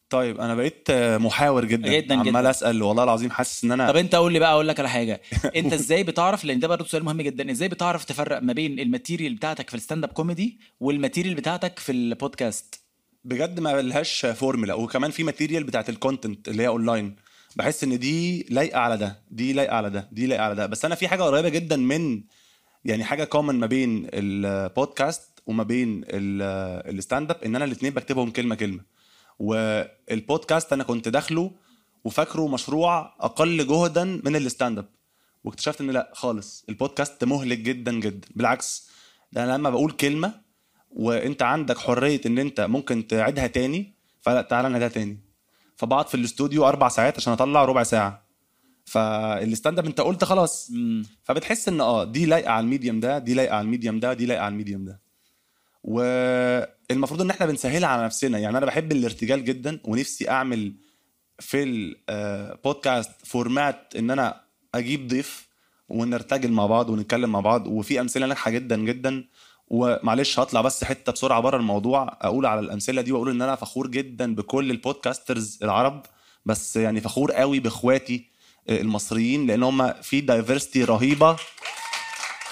طيب 0.09 0.39
أنا 0.39 0.55
بقيت 0.55 0.91
محاور 1.21 1.65
جدا 1.65 1.89
جداً 1.93 2.15
عمال. 2.19 2.45
أسأل 2.45 2.83
والله 2.83 3.03
العظيم 3.03 3.31
حاسس 3.31 3.63
إن 3.63 3.69
طب 3.69 3.73
أنا 3.81 3.99
أنت 3.99 4.15
قول 4.15 4.33
لي 4.33 4.39
بقى 4.39 4.51
أقول 4.51 4.67
لك 4.67 4.79
على 4.79 4.89
حاجة. 4.89 5.21
أنت 5.55 5.73
إزاي 5.73 6.03
بتعرف 6.03 6.45
لأن 6.45 6.59
ده 6.59 6.67
برضه 6.67 6.85
سؤال 6.85 7.03
مهم 7.05 7.21
جدا 7.21 7.51
إزاي 7.51 7.67
بتعرف 7.67 8.03
تفرق 8.05 8.41
ما 8.41 8.53
بين 8.53 8.79
ال 8.79 8.85
material 8.85 9.35
بتاعتك 9.35 9.69
في 9.69 9.75
ال 9.75 10.03
stand-up 10.03 10.09
comedy 10.09 10.59
وال 10.79 10.90
material 10.90 11.35
بتاعتك 11.35 11.79
في 11.79 11.91
البودكاست 11.91 12.79
بجد 13.25 13.59
ما 13.59 13.81
لهاش 13.81 14.25
فورمولا 14.25 14.73
وكمان 14.73 15.11
في 15.11 15.23
material 15.23 15.63
بتاعت 15.63 15.89
ال 15.89 15.96
content 15.96 16.47
اللي 16.47 16.63
هي 16.63 16.67
اونلاين 16.67 17.15
بحس 17.55 17.83
إن 17.83 17.99
دي 17.99 18.45
لايقة 18.49 18.79
على 18.79 18.97
ده 18.97 19.19
دي 19.31 19.53
لايقة 19.53 19.75
على 19.75 19.89
ده 19.89 20.09
دي 20.11 20.27
لايقة 20.27 20.43
على 20.43 20.55
ده. 20.55 20.65
بس 20.65 20.85
أنا 20.85 20.95
في 20.95 21.07
حاجة 21.07 21.23
قريبة 21.23 21.49
جدا 21.49 21.75
من 21.77 22.21
يعني 22.85 23.03
حاجة 23.03 23.23
common 23.23 23.55
ما 23.55 23.65
بين 23.65 24.07
البودكاست 24.13 25.39
وما 25.45 25.63
بين 25.63 26.01
ال- 26.07 26.95
ال 26.97 27.31
stand-up 27.31 27.37
إن 27.45 27.55
أنا 27.55 27.65
الاثنين 27.65 27.93
بكتبهم 27.93 28.31
كلمة 28.31 28.55
كلمة. 28.55 28.98
والبودكاست 29.39 30.73
أنا 30.73 30.83
كنت 30.83 31.07
داخله 31.07 31.51
وفاكره 32.03 32.47
مشروع 32.47 33.15
أقل 33.19 33.67
جهدا 33.67 34.03
من 34.03 34.35
ال 34.35 34.77
stand-up. 34.77 34.89
واكتشفت 35.43 35.81
إن 35.81 35.91
لأ 35.91 36.11
خالص 36.13 36.65
البودكاست 36.69 37.23
مهلك 37.23 37.57
جدا 37.57 37.99
جدا. 37.99 38.27
بالعكس 38.35 38.89
ده 39.31 39.43
أنا 39.43 39.51
لما 39.57 39.69
بقول 39.69 39.91
كلمة 39.91 40.33
وأنت 40.89 41.41
عندك 41.41 41.77
حرية 41.77 42.21
إن 42.25 42.39
أنت 42.39 42.61
ممكن 42.61 43.07
تعيدها 43.07 43.47
تاني 43.47 43.93
فلأ 44.21 44.41
تعالى 44.41 44.69
نعيدها 44.69 44.87
تاني. 44.87 45.19
فبقعد 45.75 46.07
في 46.07 46.15
الاستوديو 46.15 46.67
أربع 46.67 46.89
ساعات 46.89 47.17
عشان 47.17 47.33
أطلع 47.33 47.65
ربع 47.65 47.83
ساعة. 47.83 48.25
فال 48.85 49.79
stand-up 49.79 49.85
أنت 49.85 50.01
قلت 50.01 50.23
خلاص. 50.23 50.71
فبتحس 51.23 51.67
إن 51.67 51.81
آه 51.81 52.03
دي 52.03 52.25
لايقة 52.25 52.51
على 52.51 52.63
ال 52.63 52.68
medium 52.68 52.99
ده 52.99 53.17
دي 53.17 53.33
لايقة 53.33 53.55
على 53.55 53.65
ال 53.65 53.70
medium 53.70 53.99
ده 53.99 54.13
دي 54.13 54.25
لايقة 54.25 54.43
على 54.43 54.51
ال 54.51 54.56
medium 54.56 54.85
ده. 54.85 55.01
والمفروض 55.83 57.21
إن 57.21 57.29
إحنا 57.29 57.45
بنسهلها 57.45 57.89
على 57.89 58.05
نفسنا. 58.05 58.37
يعني 58.39 58.57
أنا 58.57 58.65
بحب 58.65 58.91
الارتجال 58.91 59.45
جدا 59.45 59.79
ونفسي 59.83 60.29
أعمل 60.29 60.73
في 61.39 61.63
البودكاست 61.63 63.11
format 63.25 63.93
إن 63.95 64.11
أنا 64.11 64.41
أجيب 64.75 65.07
ضيف 65.07 65.47
ونرتجل 65.89 66.51
مع 66.51 66.65
بعض 66.65 66.89
ونتكلم 66.89 67.31
مع 67.31 67.39
بعض. 67.39 67.67
وفي 67.67 67.99
أمثلة 68.01 68.25
ناجحة 68.27 68.51
جدا 68.51 68.77
جدا. 68.77 69.23
ومعلش 69.67 70.39
هطلع 70.39 70.61
بس 70.61 70.83
حتة 70.83 71.11
بسرعة 71.11 71.39
بره 71.41 71.57
الموضوع 71.57 72.17
أقول 72.21 72.45
على 72.45 72.59
الأمثلة 72.59 73.01
دي 73.01 73.11
وأقول 73.11 73.29
إن 73.29 73.41
أنا 73.41 73.55
فخور 73.55 73.87
جدا 73.87 74.35
بكل 74.35 74.71
ال 74.71 74.79
podcasters 74.79 75.59
العرب 75.63 76.05
بس 76.45 76.75
يعني 76.75 77.01
فخور 77.01 77.31
قوي 77.31 77.59
بإخواتي 77.59 78.25
المصريين 78.69 79.47
لأن 79.47 79.63
هم 79.63 79.93
في 79.93 80.21
diversity 80.21 80.83
رهيبة. 80.83 81.37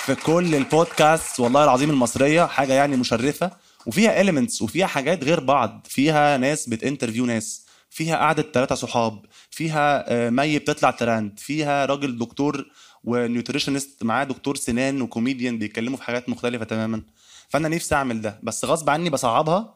في 0.07 0.15
كل 0.15 0.55
البودكاست 0.55 1.39
والله 1.39 1.63
العظيم 1.63 1.89
المصرية 1.89 2.45
حاجة 2.45 2.73
يعني 2.73 2.97
مشرفة 2.97 3.51
وفيها 3.85 4.21
elements 4.21 4.61
وفيها 4.61 4.87
حاجات 4.87 5.23
غير 5.23 5.39
بعض. 5.39 5.87
فيها 5.89 6.37
ناس 6.37 6.69
بت 6.69 6.79
interview 6.79 7.25
ناس 7.25 7.65
فيها 7.89 8.17
قعدة 8.17 8.45
ثلاثة 8.53 8.75
صحاب 8.75 9.25
فيها 9.51 10.11
آه، 10.13 10.29
مي 10.29 10.59
بتطلع 10.59 10.91
ترند 10.91 11.39
فيها 11.39 11.85
راجل 11.85 12.17
دكتور 12.17 12.65
و 13.03 13.11
nutritionist 13.11 14.03
معاه 14.03 14.23
دكتور 14.23 14.55
سنان 14.55 15.01
وكوميديان 15.01 15.59
بيتكلموا 15.59 15.97
في 15.97 16.03
حاجات 16.03 16.29
مختلفة 16.29 16.65
تماما. 16.65 17.01
فأنا 17.49 17.67
نفسي 17.69 17.95
أعمل 17.95 18.21
ده 18.21 18.39
بس 18.43 18.65
غصب 18.65 18.89
عني 18.89 19.09
بصعبها 19.09 19.75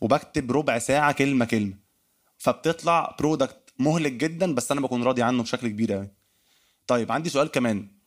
وبكتب 0.00 0.52
ربع 0.52 0.78
ساعة 0.78 1.12
كلمة 1.12 1.44
كلمة. 1.44 1.74
فبتطلع 2.38 3.16
product 3.18 3.72
مهلك 3.78 4.12
جدا 4.12 4.54
بس 4.54 4.72
أنا 4.72 4.80
بكون 4.80 5.02
راضي 5.02 5.22
عنه 5.22 5.42
بشكل 5.42 5.68
كبير 5.68 5.92
قوي 5.92 6.10
طيب 6.86 7.12
عندي 7.12 7.30
سؤال 7.30 7.48
كمان. 7.50 8.00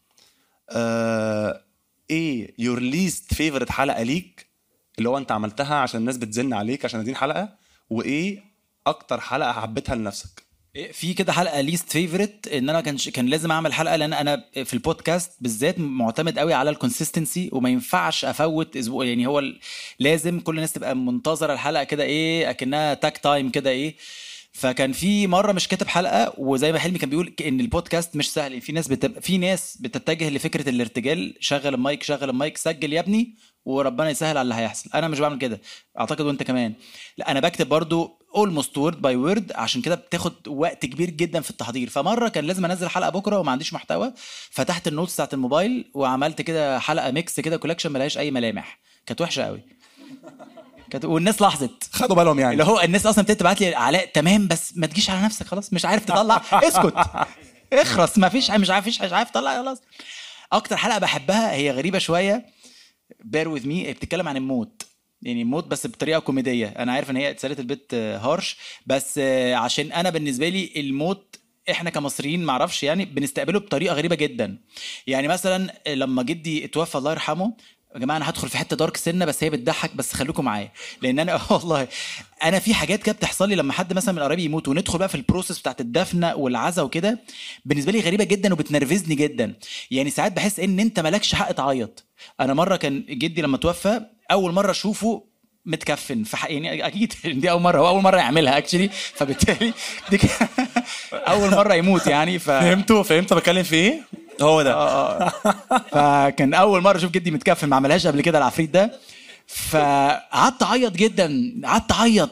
آه 0.70 1.63
إيه 2.14 2.54
your 2.60 2.80
least 2.80 3.34
favorite 3.34 3.70
حلقة 3.72 4.04
ليك؟ 4.04 4.48
اللي 4.98 5.10
هو 5.10 5.18
انت 5.18 5.32
عملتها 5.32 5.76
عشان 5.76 6.00
الناس 6.00 6.18
بتزن 6.18 6.54
عليك 6.54 6.86
عشان 6.86 7.04
دي 7.04 7.16
حلقه 7.16 7.50
وايه 7.90 8.44
أكتر 8.88 9.20
حلقة 9.22 9.52
حبيتها 9.52 9.96
لنفسك؟ 9.96 10.44
في 10.92 11.14
كده 11.14 11.34
حلقة 11.34 11.62
least 11.62 11.92
favorite 11.92 12.48
ان 12.48 12.70
أنا 12.70 12.82
كان 12.82 12.98
كان 12.98 13.26
لازم 13.26 13.52
اعمل 13.52 13.74
حلقة 13.74 13.96
لأن 13.96 14.14
أنا 14.14 14.44
في 14.64 14.74
البودكاست 14.74 15.32
بالذات 15.42 15.80
معتمد 15.80 16.40
قوي 16.40 16.54
على 16.54 16.70
ال 16.70 16.77
consistency 16.77 17.50
وما 17.54 17.70
ينفعش 17.70 18.26
أفوت 18.26 18.78
أسبوع. 18.78 19.06
يعني 19.06 19.28
هو 19.28 19.44
لازم 20.00 20.40
كل 20.40 20.56
الناس 20.56 20.74
تبقى 20.74 20.96
منتظرة 20.96 21.54
الحلقة 21.54 21.84
كده 21.84 22.04
إيه 22.04 22.50
أكنها 22.50 22.94
talk 22.94 23.18
time 23.18 23.50
كده 23.50 23.70
إيه. 23.70 23.96
فكان 24.54 24.92
في 24.92 25.28
مرة 25.28 25.52
مش 25.52 25.68
كاتب 25.68 25.88
حلقة 25.88 26.34
وزي 26.38 26.72
ما 26.72 26.80
حلمي 26.80 26.98
كان 27.00 27.10
بيقول 27.10 27.34
إن 27.46 27.60
البودكاست 27.60 28.16
مش 28.16 28.34
سهل. 28.34 28.62
في 28.62 28.72
ناس 28.72 28.88
بتبقى 28.88 29.22
في 29.22 29.38
ناس 29.38 29.78
بتتجه 29.82 30.30
لفكرة 30.30 30.70
الارتجال 30.70 31.36
شغل 31.40 31.74
المايك 31.74 32.04
شغل 32.04 32.30
المايك 32.30 32.58
سجل 32.58 32.94
يا 32.94 33.00
ابني 33.00 33.36
وربنا 33.66 34.10
يسهل 34.10 34.38
على 34.38 34.42
اللي 34.42 34.56
هيحصل. 34.56 34.90
أنا 34.96 35.08
مش 35.08 35.20
بعمل 35.20 35.38
كده. 35.38 35.62
أعتقد 36.00 36.22
وأنت 36.22 36.44
كمان. 36.44 36.74
لا 37.18 37.32
أنا 37.32 37.40
بكتب 37.40 37.70
برضو 37.70 38.20
almost 38.36 38.78
word 38.78 39.02
by 39.02 39.16
word 39.16 39.52
عشان 39.56 39.82
كده 39.82 39.96
بتاخد 39.96 40.48
وقت 40.48 40.86
كبير 40.86 41.10
جدا 41.10 41.42
في 41.42 41.50
التحضير. 41.50 41.90
فمرة 41.90 42.30
كان 42.30 42.46
لازم 42.46 42.66
أنزل 42.66 42.88
حلقة 42.88 43.10
بكرة 43.10 43.40
وما 43.40 43.52
عنديش 43.52 43.74
محتوى 43.74 44.14
فتحت 44.52 44.88
ال 44.88 44.92
notes 44.92 45.14
بتاعت 45.14 45.34
الموبايل 45.34 45.92
وعملت 45.94 46.42
كده 46.42 46.80
حلقة 46.80 47.12
mix 47.12 47.40
كده 47.40 47.58
collection 47.58 47.92
ملهاش 47.92 48.18
أي 48.18 48.32
ملامح. 48.32 48.80
كانت 49.06 49.22
وحشة 49.22 49.44
قوي 49.44 49.62
كانت 50.94 51.06
والناس 51.06 51.42
لاحظت. 51.42 51.84
خدوا 51.92 52.16
بالهم 52.16 52.40
يعني. 52.40 52.52
اللي 52.54 52.64
هو 52.64 52.82
الناس 52.82 53.06
أصلا 53.06 53.22
ابتدت 53.22 53.40
تبعت 53.40 53.62
لي 53.62 53.76
علاء 53.76 54.06
تمام 54.06 54.48
بس 54.48 54.78
ما 54.78 54.88
تجيش 54.88 55.10
على 55.10 55.22
نفسك 55.22 55.46
خلاص 55.46 55.74
مش 55.74 55.86
عارف 55.86 56.06
تطلع. 56.06 56.42
اسكت. 56.68 56.94
اخرس 57.74 58.18
ما 58.18 58.30
فيش 58.30 58.52
مش 58.52 58.70
عارف 58.70 58.88
مش 58.88 59.02
عارف 59.02 59.30
تطلع 59.30 59.62
خلاص. 59.62 59.82
أكتر 60.52 60.78
حلقة 60.78 61.00
بحبها 61.00 61.54
هي 61.54 61.72
غريبة 61.72 62.00
شوية. 62.00 62.46
bear 63.24 63.48
with 63.50 63.68
me 63.68 63.94
بتتكلم 63.94 64.28
عن 64.28 64.38
الموت. 64.38 64.82
يعني 65.22 65.42
الموت 65.42 65.68
بس 65.68 65.88
بطريقة 65.88 66.20
كوميدية. 66.20 66.68
أنا 66.68 66.92
عارف 66.92 67.10
إن 67.10 67.16
هي 67.16 67.30
it's 67.30 67.41
a 67.41 67.44
little 67.44 67.60
bit 67.60 67.94
harsh 67.94 68.58
بس 68.86 69.16
آه، 69.18 69.56
عشان 69.56 69.92
أنا 69.92 70.10
بالنسبة 70.10 70.50
لي 70.50 70.72
الموت 70.76 71.36
إحنا 71.72 71.90
كمصريين 71.90 72.44
معرفش 72.46 72.84
يعني 72.84 73.06
بنستقبله 73.06 73.60
بطريقة 73.60 73.94
غريبة 73.96 74.16
جدا. 74.16 74.58
يعني 75.08 75.28
مثلا 75.28 75.74
لما 75.88 76.24
جدي 76.24 76.66
اتوفى 76.66 76.98
الله 76.98 77.12
يرحمه 77.12 77.54
يا 77.96 78.00
جماعة 78.00 78.18
أنا 78.18 78.30
هدخل 78.30 78.50
في 78.50 78.58
حتة 78.58 78.76
dark 78.76 78.98
سنة 78.98 79.26
بس 79.26 79.44
هي 79.44 79.50
بتضحك 79.50 79.96
بس 79.96 80.14
خليكم 80.14 80.46
معايا. 80.46 80.72
لأن 81.02 81.20
أنا 81.20 81.40
والله 81.52 81.88
أنا 82.44 82.60
في 82.60 82.74
حاجات 82.74 83.04
كده 83.04 83.16
بتحصل 83.16 83.50
لي 83.50 83.56
لما 83.56 83.74
حد 83.74 83.94
مثلا 83.94 84.14
من 84.16 84.22
قرايبي 84.22 84.44
يموت 84.44 84.68
وندخل 84.68 84.98
بقى 85.00 85.10
في 85.10 85.16
ال 85.16 85.21
process 85.21 85.60
بتاعت 85.60 85.82
الدفنة 85.82 86.36
والعزا 86.36 86.82
وكده 86.82 87.20
بالنسبة 87.66 87.92
لي 87.92 88.00
غريبة 88.00 88.24
جدا 88.24 88.54
وبتنرفزني 88.54 89.16
جدا. 89.16 89.54
يعني 89.92 90.10
ساعات 90.10 90.32
بحس 90.34 90.60
إن 90.60 90.80
أنت 90.80 91.00
مالكش 91.00 91.36
حق 91.36 91.52
تعيط. 91.52 92.06
أنا 92.40 92.54
مرة 92.54 92.76
كان 92.76 93.06
جدي 93.10 93.42
لما 93.42 93.58
توفى 93.58 94.02
أول 94.32 94.52
مرة 94.54 94.72
أشوفه 94.72 95.24
متكفن. 95.66 96.24
في 96.24 96.38
حق 96.38 96.52
يعني 96.52 96.88
أكيد 96.88 97.14
دي 97.42 97.52
أول 97.52 97.62
مرة 97.62 97.80
هو 97.80 97.88
أول 97.88 98.02
مرة 98.04 98.18
يعملها 98.18 98.58
اكشلي 98.58 98.90
فبالتالي 99.14 99.74
دي 100.10 100.20
أول 101.14 101.50
مرة 101.52 101.74
يموت 101.74 102.08
يعني 102.08 102.40
ف 102.40 102.46
فهمتوا 102.52 103.04
فهمتوا 103.04 103.38
بتكلم 103.38 103.64
في 103.64 103.76
إيه؟ 103.76 104.02
هو 104.42 104.62
ده. 104.62 104.74
آه 104.74 105.30
فكان 105.92 106.54
أول 106.54 106.82
مرة 106.82 106.98
أشوف 106.98 107.12
جدي 107.12 107.32
متكفن 107.32 107.70
ما 107.70 107.76
عملهاش 107.76 108.08
قبل 108.08 108.22
كده 108.22 108.38
العفريت 108.38 108.70
ده. 108.70 109.00
فقعدت 109.48 110.64
أعيط 110.64 110.92
جدا 110.94 111.54
قعدت 111.66 111.92
أعيط. 111.92 112.30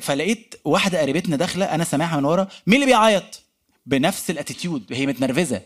فلقيت 0.00 0.54
واحدة 0.64 1.00
قريبتنا 1.00 1.36
داخلة 1.36 1.64
أنا 1.64 1.84
سامعها 1.84 2.16
من 2.16 2.24
ورا. 2.24 2.46
مين 2.66 2.82
اللي 2.82 2.86
بيعيط؟ 2.86 3.42
بنفس 3.86 4.30
الأتيتيود 4.30 4.84
هي 4.90 5.06
متنرفزة. 5.06 5.60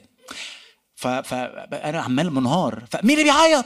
فانا 0.97 2.01
عمال 2.01 2.33
منهار. 2.35 2.83
فمين 2.91 3.19
اللي 3.19 3.25
بيعيط؟ 3.33 3.65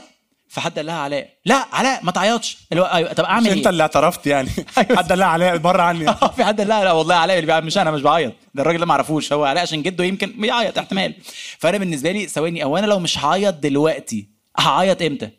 فحد 0.51 0.75
قال 0.75 0.85
لها 0.85 0.95
علاء 0.95 1.29
لا 1.45 1.65
علاء 1.71 2.05
ما 2.05 2.11
تعيطش. 2.11 2.57
اللي 2.71 2.81
هو 2.83 2.85
أيوه 2.85 3.13
طب 3.13 3.23
أعمل 3.23 3.47
إيه 3.47 3.53
أنت 3.53 3.67
اللي 3.67 3.83
اعترفت 3.83 4.27
يعني؟ 4.27 4.49
أيوة. 4.77 4.97
حد 4.97 5.11
لا 5.11 5.25
عليا 5.25 5.55
بره 5.55 5.81
عني. 5.81 6.05
في 6.35 6.43
حد 6.43 6.57
قال 6.61 6.67
لا 6.67 6.83
لا 6.83 6.91
والله 6.91 7.15
علاء 7.15 7.35
اللي 7.37 7.45
بيعمل 7.45 7.65
مش 7.65 7.77
أنا 7.77 7.91
مش 7.91 8.01
بعيط. 8.01 8.33
ده 8.55 8.61
الراجل 8.61 8.79
ده 8.79 8.85
ما 8.85 8.91
اعرفوش 8.91 9.33
هو 9.33 9.43
علاء 9.45 9.63
عشان 9.63 9.83
جده 9.83 10.03
يمكن 10.03 10.33
بيعيط 10.41 10.77
احتمال. 10.77 11.13
فأنا 11.59 11.77
بالنسبة 11.77 12.11
لي 12.11 12.27
ثواني 12.27 12.63
أو 12.63 12.77
أنا 12.77 12.85
لو 12.85 12.99
مش 12.99 13.17
هعيط 13.25 13.53
دلوقتي 13.53 14.29
هعيط 14.59 15.01
إمتى؟ 15.01 15.29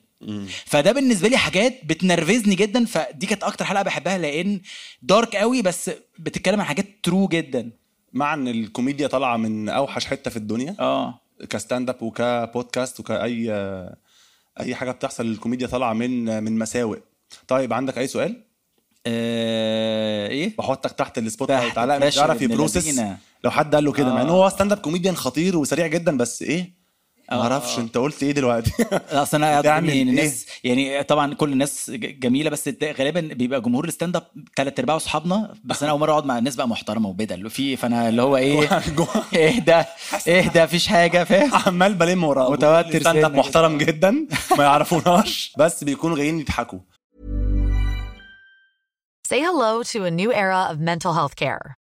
فده 0.66 0.92
بالنسبة 0.92 1.28
لي 1.28 1.36
حاجات 1.36 1.80
بتنرفزني 1.84 2.54
جدا. 2.54 2.84
فدي 2.84 3.26
كانت 3.26 3.44
أكتر 3.44 3.64
حلقة 3.64 3.82
بحبها 3.82 4.18
لأن 4.18 4.60
dark 5.02 5.36
قوي 5.36 5.62
بس 5.62 5.90
بتتكلم 6.18 6.60
عن 6.60 6.66
حاجات 6.66 6.86
true 7.02 7.28
جدا. 7.28 7.70
مع 8.12 8.34
إن 8.34 8.48
الكوميديا 8.48 9.06
طالعة 9.06 9.36
من 9.36 9.68
أوحش 9.68 10.04
حتة 10.06 10.30
في 10.30 10.36
الدنيا. 10.36 10.76
آه. 10.80 11.18
ك 11.50 11.90
stand-up 11.90 12.02
وكبودكاست 12.02 13.00
وكأي 13.00 13.52
أي 14.60 14.74
حاجة 14.74 14.90
بتحصل 14.90 15.26
الكوميديا 15.26 15.66
طالعة 15.66 15.92
من 15.92 16.42
من 16.44 16.58
مساوئ. 16.58 16.98
طيب 17.48 17.72
عندك 17.72 17.98
أي 17.98 18.06
سؤال؟ 18.06 18.44
آه، 19.06 20.28
إيه؟ 20.28 20.56
بحطك 20.56 20.92
تحت 20.92 21.18
ال 21.18 21.50
spotlight. 21.50 21.78
علاء 21.78 22.06
مش 22.06 22.18
بي 22.18 22.44
improvise. 22.44 23.00
لو 23.44 23.50
حد 23.50 23.74
قال 23.74 23.84
له 23.84 23.92
كده 23.92 24.14
مع 24.14 24.22
إن 24.22 24.26
آه. 24.28 24.32
هو 24.32 24.48
stand-up 24.48 24.78
comedian 24.78 25.16
خطير 25.16 25.56
وسريع 25.56 25.86
جدا 25.86 26.16
بس 26.16 26.42
إيه؟ 26.42 26.81
ما 27.30 27.36
آه. 27.38 27.42
أعرفش 27.42 27.78
انت 27.78 27.96
قلت 27.98 28.22
إيه 28.22 28.32
دلوقتي؟ 28.32 28.72
أصل 29.10 29.36
أنا 29.36 29.62
يعني 29.64 29.92
إيه؟ 29.92 30.02
الناس 30.02 30.46
يعني 30.64 31.02
طبعا 31.02 31.34
كل 31.34 31.52
الناس 31.52 31.90
جميلة 31.94 32.50
بس 32.50 32.70
غالبا 32.84 33.20
بيبقى 33.20 33.60
جمهور 33.60 33.84
ال 33.84 34.16
stand-up 34.16 34.22
ثلاث 34.56 34.78
أرباعه 34.78 34.96
أصحابنا 34.96 35.54
بس 35.64 35.82
أنا 35.82 35.92
أول 35.92 36.00
مرة 36.00 36.10
أقعد 36.12 36.24
مع 36.24 36.38
ناس 36.38 36.56
بقى 36.56 36.68
محترمة 36.68 37.08
وبدل. 37.08 37.50
في 37.50 37.76
فأنا 37.76 38.08
اللي 38.08 38.22
هو 38.22 38.36
إيه؟ 38.36 38.68
إيه 39.36 39.58
ده؟ 39.60 39.86
إيه 40.26 40.48
ده؟ 40.48 40.64
مفيش 40.64 40.86
حاجة 40.86 41.24
فاهم؟ 41.24 41.50
عمال 41.66 41.94
بلم 41.94 42.24
وراه 42.24 42.50
متوتر 42.50 43.00
stand-up 43.00 43.34
محترم 43.34 43.78
جدا 43.78 44.26
ما 44.58 44.64
يعرفوناش 44.64 45.52
بس 45.58 45.84
بيكونوا 45.84 46.16
جايين 46.16 46.40
يضحكوا. 46.40 46.78
Say 49.32 49.40
hello 49.40 49.82
to 49.92 49.98
a 50.04 50.10
new 50.10 50.30
era 50.44 50.60
of 50.70 50.78
mental 50.78 51.12
health 51.14 51.36
care. 51.36 51.81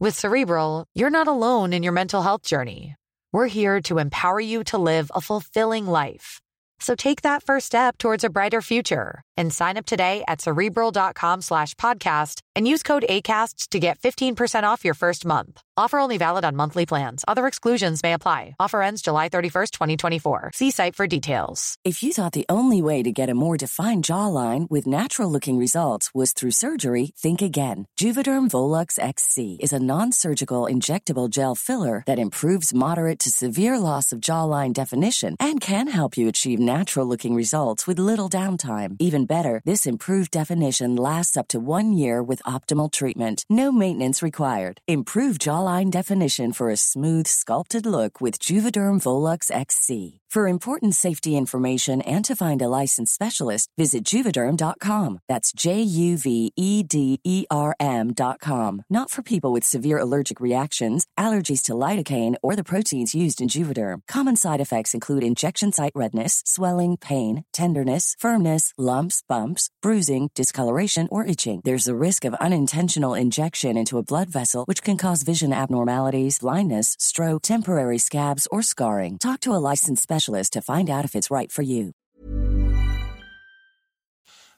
With 0.00 0.16
Cerebral, 0.16 0.84
you're 0.94 1.10
not 1.10 1.26
alone 1.26 1.72
in 1.72 1.82
your 1.82 1.92
mental 1.92 2.22
health 2.22 2.42
journey. 2.42 2.94
We're 3.32 3.48
here 3.48 3.80
to 3.82 3.98
empower 3.98 4.38
you 4.38 4.62
to 4.70 4.78
live 4.78 5.10
a 5.12 5.20
fulfilling 5.20 5.88
life. 5.88 6.40
So 6.78 6.94
take 6.94 7.22
that 7.22 7.42
first 7.42 7.66
step 7.66 7.98
towards 7.98 8.22
a 8.22 8.30
brighter 8.30 8.62
future 8.62 9.22
and 9.36 9.52
sign 9.52 9.76
up 9.76 9.86
today 9.86 10.22
at 10.28 10.40
cerebral.com 10.40 11.42
slash 11.42 11.74
podcast 11.74 12.42
and 12.54 12.68
use 12.68 12.84
code 12.84 13.06
ACAST 13.08 13.70
to 13.70 13.80
get 13.80 13.98
15% 13.98 14.62
off 14.62 14.84
your 14.84 14.94
first 14.94 15.26
month. 15.26 15.60
Offer 15.78 16.00
only 16.00 16.18
valid 16.18 16.44
on 16.44 16.56
monthly 16.56 16.86
plans. 16.86 17.24
Other 17.28 17.46
exclusions 17.46 18.02
may 18.02 18.12
apply. 18.12 18.56
Offer 18.58 18.82
ends 18.82 19.00
July 19.00 19.28
31st, 19.28 19.70
2024. 19.70 20.50
See 20.52 20.72
site 20.72 20.96
for 20.96 21.06
details. 21.06 21.76
If 21.84 22.02
you 22.02 22.12
thought 22.12 22.32
the 22.32 22.46
only 22.48 22.82
way 22.82 23.00
to 23.04 23.12
get 23.12 23.30
a 23.30 23.34
more 23.34 23.56
defined 23.56 24.04
jawline 24.04 24.68
with 24.68 24.88
natural 24.88 25.30
looking 25.30 25.56
results 25.56 26.12
was 26.12 26.32
through 26.32 26.50
surgery, 26.50 27.12
think 27.16 27.40
again. 27.40 27.86
Juvederm 27.96 28.48
Volux 28.48 28.98
XC 28.98 29.58
is 29.60 29.72
a 29.72 29.78
non 29.78 30.10
surgical 30.10 30.62
injectable 30.64 31.30
gel 31.30 31.54
filler 31.54 32.02
that 32.06 32.18
improves 32.18 32.74
moderate 32.74 33.20
to 33.20 33.30
severe 33.30 33.78
loss 33.78 34.10
of 34.10 34.18
jawline 34.18 34.72
definition 34.72 35.36
and 35.38 35.60
can 35.60 35.86
help 35.86 36.16
you 36.16 36.26
achieve 36.26 36.58
natural 36.58 37.06
looking 37.06 37.36
results 37.36 37.86
with 37.86 38.00
little 38.00 38.28
downtime. 38.28 38.96
Even 38.98 39.26
better, 39.26 39.62
this 39.64 39.86
improved 39.86 40.32
definition 40.32 40.96
lasts 40.96 41.36
up 41.36 41.46
to 41.46 41.60
one 41.60 41.92
year 41.92 42.20
with 42.20 42.42
optimal 42.42 42.92
treatment. 42.92 43.44
No 43.48 43.70
maintenance 43.70 44.24
required. 44.24 44.80
Improve 44.88 45.38
jawline 45.38 45.67
definition 45.68 46.52
for 46.52 46.70
a 46.70 46.76
smooth, 46.76 47.26
sculpted 47.26 47.86
look 47.86 48.20
with 48.20 48.38
Juvederm 48.38 49.00
Volux 49.00 49.50
XC. 49.50 50.20
For 50.28 50.46
important 50.46 50.94
safety 50.94 51.38
information 51.38 52.02
and 52.02 52.22
to 52.26 52.36
find 52.36 52.60
a 52.60 52.68
licensed 52.68 53.14
specialist, 53.14 53.70
visit 53.78 54.04
juvederm.com. 54.04 55.20
That's 55.26 55.54
J 55.56 55.80
U 55.80 56.18
V 56.18 56.52
E 56.54 56.82
D 56.82 57.18
E 57.24 57.46
R 57.50 57.74
M.com. 57.80 58.84
Not 58.90 59.08
for 59.10 59.22
people 59.22 59.52
with 59.54 59.64
severe 59.64 59.98
allergic 59.98 60.38
reactions, 60.38 61.06
allergies 61.18 61.62
to 61.62 61.72
lidocaine, 61.86 62.34
or 62.42 62.54
the 62.54 62.70
proteins 62.72 63.14
used 63.14 63.40
in 63.40 63.48
Juvederm. 63.48 64.00
Common 64.06 64.36
side 64.36 64.60
effects 64.60 64.92
include 64.92 65.24
injection 65.24 65.72
site 65.72 65.92
redness, 65.94 66.42
swelling, 66.44 66.98
pain, 66.98 67.44
tenderness, 67.54 68.14
firmness, 68.18 68.74
lumps, 68.76 69.22
bumps, 69.28 69.70
bruising, 69.80 70.28
discoloration, 70.34 71.08
or 71.10 71.24
itching. 71.24 71.62
There's 71.64 71.88
a 71.88 71.96
risk 71.96 72.26
of 72.26 72.34
unintentional 72.34 73.14
injection 73.14 73.78
into 73.78 73.96
a 73.96 74.02
blood 74.02 74.28
vessel, 74.28 74.66
which 74.66 74.82
can 74.82 74.98
cause 74.98 75.22
vision 75.22 75.54
abnormalities, 75.64 76.34
blindness, 76.46 76.88
stroke, 77.10 77.42
temporary 77.54 77.98
scabs, 78.08 78.44
or 78.54 78.60
scarring. 78.72 79.14
Talk 79.26 79.38
to 79.46 79.50
a 79.58 79.60
licensed 79.70 80.02
specialist 80.08 80.50
to 80.56 80.60
find 80.70 80.86
out 80.94 81.04
if 81.08 81.12
it's 81.18 81.30
right 81.38 81.50
for 81.56 81.62
you. 81.72 81.92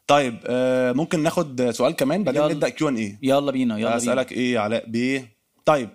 طيب 0.07 0.41
آه 0.47 0.93
ممكن 0.93 1.23
ناخد 1.23 1.71
سؤال 1.71 1.93
كمان 1.97 2.25
بعدين 2.25 2.43
يلا. 2.43 2.55
نبدأ 2.55 2.69
Q&A 2.69 3.19
يلا 3.23 3.53
بينا 3.53 3.79
يلا 3.79 3.85
بينا 3.89 3.97
أسألك 3.97 4.33
إيه 4.33 4.55
يا 4.55 4.61
علاء 4.61 4.91
بيه 4.91 5.37
طيب 5.65 5.91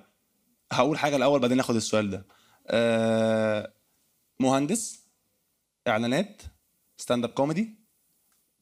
هقول 0.71 0.97
حاجة 0.97 1.15
الأول 1.15 1.39
بعدين 1.39 1.57
ناخد 1.57 1.75
السؤال 1.75 2.09
ده 2.09 2.25
آه 2.67 3.73
مهندس 4.39 5.05
إعلانات 5.87 6.41
stand-up 6.97 7.29
comedy 7.29 7.84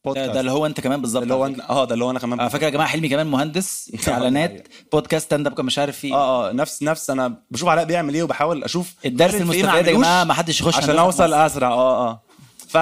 بودكاست 0.06 0.32
ده 0.32 0.40
اللي 0.40 0.52
هو 0.52 0.66
انت 0.66 0.80
كمان 0.82 1.02
بالظبط 1.02 1.22
اللي 1.22 1.34
هو 1.34 1.54
فكرة. 1.54 1.64
آه 1.64 1.86
ده 1.86 1.94
اللي 1.94 2.06
هو 2.06 2.12
أنا 2.12 2.20
كمان 2.20 2.40
على 2.40 2.50
فكرة 2.50 2.66
يا 2.66 2.70
جماعة 2.70 2.88
حلمي 2.90 3.10
كمان 3.10 3.28
مهندس 3.28 3.92
إعلانات 4.08 4.68
بودكاست 4.92 5.26
stand-up 5.26 5.62
مش 5.62 5.80
عارف 5.80 5.98
فيه 5.98 6.14
آه 6.14 6.50
آه 6.50 6.52
نفس 6.52 6.84
نفس 6.84 7.10
أنا 7.10 7.42
بشوف 7.52 7.70
علاء 7.70 7.86
بيعمل 7.86 8.14
إيه 8.14 8.24
وبحاول 8.24 8.64
أشوف 8.64 8.96
الدرس 9.06 9.36
المستفاد 9.36 9.88
يا 9.88 9.92
جماعة؟ 9.94 10.24
ما 10.24 10.34
حدش 10.34 10.62
يخش 10.62 10.78
عشان 10.78 11.00
أوصل. 11.00 11.34
أسرع. 11.34 11.68
آه 11.68 12.10
آه. 12.10 12.22
ف 12.68 12.78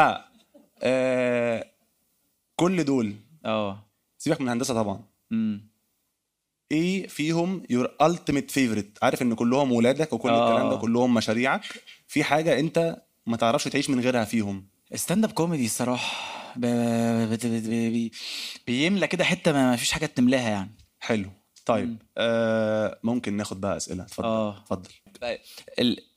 آه 0.83 1.65
كل 2.55 2.83
دول. 2.83 3.15
آه. 3.45 3.83
سيبك 4.17 4.41
من 4.41 4.47
الهندسة 4.47 4.73
طبعا. 4.73 4.99
أمم. 5.31 5.71
إيه 6.71 7.07
فيهم 7.07 7.63
your 7.69 7.91
ultimate 8.01 8.51
favorite 8.51 8.97
عارف 9.01 9.21
إن 9.21 9.33
كلهم 9.33 9.71
ولادك 9.71 10.13
وكل 10.13 10.29
آه. 10.29 10.49
الكلام 10.49 10.69
ده 10.69 10.75
كلهم 10.77 11.13
مشاريعك. 11.13 11.61
في 12.07 12.23
حاجة 12.23 12.59
أنت 12.59 13.01
ما 13.25 13.37
تعرفش 13.37 13.63
تعيش 13.63 13.89
من 13.89 13.99
غيرها 13.99 14.23
فيهم. 14.25 14.65
stand 14.95 15.23
up 15.23 15.31
comedy 15.31 15.65
الصراحة. 15.65 16.40
ب... 16.55 16.65
بت- 17.31 17.45
بت- 17.45 17.67
بي... 17.69 18.11
بيملى 18.67 19.07
كده 19.07 19.23
حتة 19.23 19.51
ما 19.51 19.75
فيش 19.75 19.91
حاجة 19.91 20.05
تملاها 20.05 20.49
يعني. 20.49 20.77
حلو. 20.99 21.29
طيب 21.65 21.97
آه 22.17 22.99
ممكن 23.03 23.37
ناخد 23.37 23.61
بقى 23.61 23.77
أسئلة. 23.77 24.03
اتفضل. 24.03 24.27
آه. 24.27 24.57
اتفضل. 24.57 24.89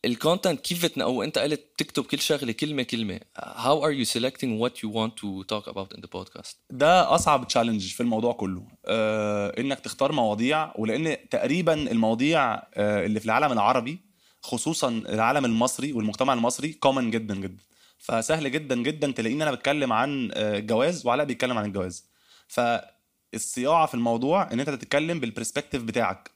ال 0.05 0.12
content 0.12 0.61
كيف 0.61 0.85
بتنقو 0.85 1.23
أنت 1.23 1.39
قلت 1.39 1.65
تكتب 1.79 2.05
كل 2.05 2.19
شغلة 2.19 2.53
كلمة 2.53 2.83
كلمة. 2.83 3.21
How 3.39 3.81
are 3.85 3.95
you 4.05 4.11
selecting 4.11 4.59
what 4.63 4.73
you 4.83 4.89
want 4.95 5.13
to 5.23 5.45
talk 5.53 5.73
about 5.73 5.97
in 5.97 6.01
the 6.01 6.09
podcast? 6.19 6.55
ده 6.71 7.15
أصعب 7.15 7.49
challenge 7.49 7.93
في 7.93 8.01
الموضوع 8.01 8.33
كله. 8.33 8.67
آه 8.87 9.55
إنك 9.61 9.81
تختار 9.81 10.13
مواضيع 10.13 10.73
ولأن 10.79 11.17
تقريبا 11.31 11.75
المواضيع 11.75 12.55
آه 12.55 13.07
اللي 13.07 13.21
في 13.21 13.27
العالم 13.27 13.53
العربي 13.53 13.99
خصوصا 14.43 14.89
العالم 14.89 15.45
المصري 15.45 15.93
والمجتمع 15.93 16.33
المصري 16.33 16.73
common 16.73 17.11
جدا 17.11 17.35
جدا. 17.35 17.63
فسهل 18.05 18.51
جدا 18.51 18.83
جدا 18.83 19.11
تلاقيني 19.11 19.43
أنا 19.43 19.53
بتكلم 19.53 19.93
عن 19.93 20.31
آه، 20.35 20.59
الجواز 20.59 21.07
وعلاء 21.07 21.27
بيتكلم 21.27 21.59
عن 21.59 21.65
الجواز. 21.65 22.05
فالصياعة 22.49 23.87
في 23.87 23.95
الموضوع 23.95 24.53
إن 24.53 24.61
أنت 24.61 24.71
تتكلم 24.71 25.21
بال 25.21 25.30
perspective 25.30 25.83
بتاعك 25.83 26.31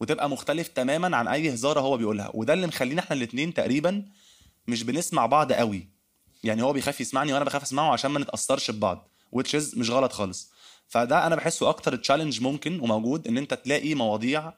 وتبقى 0.00 0.30
مختلف 0.30 0.68
تماما 0.68 1.16
عن 1.16 1.28
أي 1.28 1.54
هزار 1.54 1.80
هو 1.80 1.96
بيقولها. 1.96 2.30
وده 2.34 2.52
اللي 2.52 2.66
مخلينا 2.66 3.00
إحنا 3.00 3.16
الاثنين 3.16 3.54
تقريبا 3.54 4.04
مش 4.68 4.82
بنسمع 4.82 5.26
بعض 5.26 5.52
قوي. 5.52 5.88
يعني 6.44 6.62
هو 6.62 6.72
بيخاف 6.72 7.00
يسمعني 7.00 7.32
وأنا 7.32 7.44
بخاف 7.44 7.62
أسمعه 7.62 7.92
عشان 7.92 8.10
ما 8.10 8.20
نتأثرش 8.20 8.70
ببعض 8.70 9.08
بس 9.36 9.78
مش 9.78 9.90
غلط 9.90 10.12
خالص. 10.12 10.52
فده 10.88 11.26
أنا 11.26 11.36
بحسه 11.36 11.68
أكتر 11.68 11.96
challenge 11.96 12.42
ممكن 12.42 12.80
وموجود 12.80 13.28
إن 13.28 13.38
أنت 13.38 13.54
تلاقي 13.54 13.94
مواضيع 13.94 14.52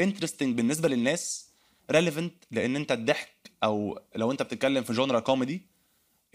interesting 0.00 0.56
بالنسبة 0.56 0.88
للناس 0.88 1.48
relevant 1.90 2.34
لأن 2.50 2.76
أنت 2.76 2.92
الضحك 2.92 3.41
أو 3.64 4.00
لو 4.16 4.32
أنت 4.32 4.42
بتتكلم 4.42 4.84
في 4.84 4.92
genre 4.92 5.20
comedy 5.20 5.66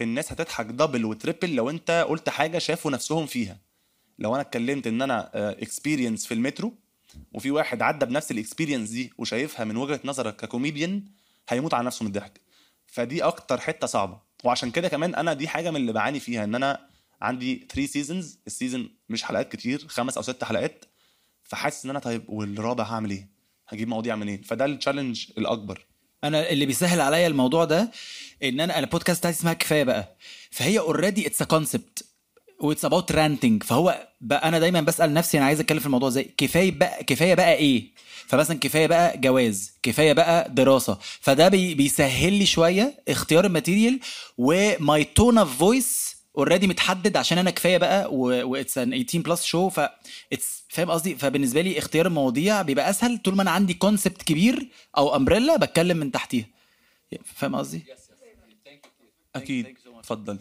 الناس 0.00 0.32
هتضحك 0.32 0.66
double 0.66 1.04
و 1.04 1.11
triple 1.11 1.54
لو 1.54 1.70
أنت 1.70 2.06
قلت 2.08 2.28
حاجة 2.28 2.58
شافوا 2.58 2.90
نفسهم 2.90 3.26
فيها. 3.26 3.58
لو 4.18 4.34
أنا 4.34 4.40
اتكلمت 4.42 4.86
إن 4.86 5.02
أنا 5.02 5.30
experience 5.34 6.26
في 6.26 6.34
المترو 6.34 6.74
وفي 7.32 7.50
واحد 7.50 7.82
عدى 7.82 8.06
بنفس 8.06 8.30
ال 8.30 8.36
experience 8.36 8.90
دي 8.90 9.12
وشايفها 9.18 9.64
من 9.64 9.76
وجهة 9.76 10.00
نظرك 10.04 10.36
ككوميديان 10.36 11.04
هيموت 11.48 11.74
على 11.74 11.86
نفسه 11.86 12.02
من 12.02 12.08
الضحك. 12.08 12.40
فدي 12.86 13.22
أكتر 13.22 13.60
حتة 13.60 13.86
صعبة. 13.86 14.20
وعشان 14.44 14.70
كده 14.70 14.88
كمان 14.88 15.14
أنا 15.14 15.32
دي 15.32 15.48
حاجة 15.48 15.70
من 15.70 15.76
اللي 15.76 15.92
بعاني 15.92 16.20
فيها 16.20 16.44
إن 16.44 16.54
أنا 16.54 16.88
عندي 17.22 17.66
3 17.68 17.86
seasons 17.86 18.38
ال 18.46 18.52
season 18.52 18.90
مش 19.08 19.22
حلقات 19.22 19.52
كتير 19.52 19.88
خمس 19.88 20.16
أو 20.16 20.22
ست 20.22 20.44
حلقات. 20.44 20.84
فحاسس 21.44 21.84
إن 21.84 21.90
أنا 21.90 21.98
طيب 21.98 22.30
والرابع 22.30 22.84
هعمل 22.84 23.10
إيه؟ 23.10 23.28
هجيب 23.68 23.88
مواضيع 23.88 24.16
منين؟ 24.16 24.42
فده 24.42 24.64
ال 24.64 24.70
challenge 24.70 25.26
الأكبر. 25.38 25.86
أنا 26.24 26.50
اللي 26.50 26.66
بيسهل 26.66 27.00
عليا 27.00 27.26
الموضوع 27.26 27.64
ده 27.64 27.90
إن 28.42 28.60
أنا 28.60 28.78
أنا 28.78 28.78
البودكاست 28.78 29.18
بتاعتي 29.20 29.38
اسمها 29.38 29.52
كفاية 29.52 29.84
بقى. 29.84 30.16
فهي 30.50 30.78
already 30.78 31.26
it's 31.26 31.42
concept 31.42 32.04
و 32.60 32.65
it's 32.65 32.84
about 32.84 33.12
ranting 33.12 33.62
فهو 33.62 34.08
بقى 34.20 34.48
أنا 34.48 34.58
دايما 34.58 34.80
بسأل 34.80 35.14
نفسي 35.14 35.38
أنا 35.38 35.46
عايز 35.46 35.60
أتكلم 35.60 35.78
في 35.78 35.86
الموضوع 35.86 36.08
إزاي. 36.08 36.30
كفاية 36.36 36.70
بقى 36.70 37.04
كفاية 37.04 37.34
بقى 37.34 37.54
إيه؟ 37.54 37.84
فمثلا 38.26 38.58
كفاية 38.58 38.86
بقى 38.86 39.18
جواز 39.18 39.72
كفاية 39.82 40.12
بقى 40.12 40.50
دراسة. 40.54 40.98
فده 41.20 41.48
بي 41.48 41.74
بيسهل 41.74 42.32
لي 42.32 42.46
شوية 42.46 42.94
اختيار 43.08 43.44
ال 43.46 43.52
material 43.52 44.00
و 44.38 44.60
my 44.60 45.04
tone 45.04 45.38
of 45.38 45.58
voice 45.58 46.07
already 46.38 46.66
متحدد 46.66 47.16
عشان 47.16 47.38
أنا 47.38 47.50
كفاية 47.50 47.78
بقى 47.78 48.14
و 48.14 48.27
it's 48.27 48.78
an 48.78 48.90
18 48.90 49.18
plus 49.18 49.44
show 49.44 49.68
ف 49.68 49.80
it's 50.32 50.64
فاهم 50.68 50.90
قصدي؟ 50.90 51.14
فبالنسبة 51.14 51.60
لي 51.60 51.78
اختيار 51.78 52.06
المواضيع 52.06 52.62
بيبقى 52.62 52.90
أسهل 52.90 53.18
طول 53.18 53.36
ما 53.36 53.42
أنا 53.42 53.50
عندي 53.50 53.74
concept 53.74 54.22
كبير 54.22 54.68
أو 54.98 55.16
umbrella 55.16 55.56
بتكلم 55.56 55.96
من 55.96 56.12
تحتيها. 56.12 56.46
فاهم 57.24 57.56
قصدي؟ 57.56 57.84
أكيد. 59.36 59.66
اتفضل. 59.98 60.38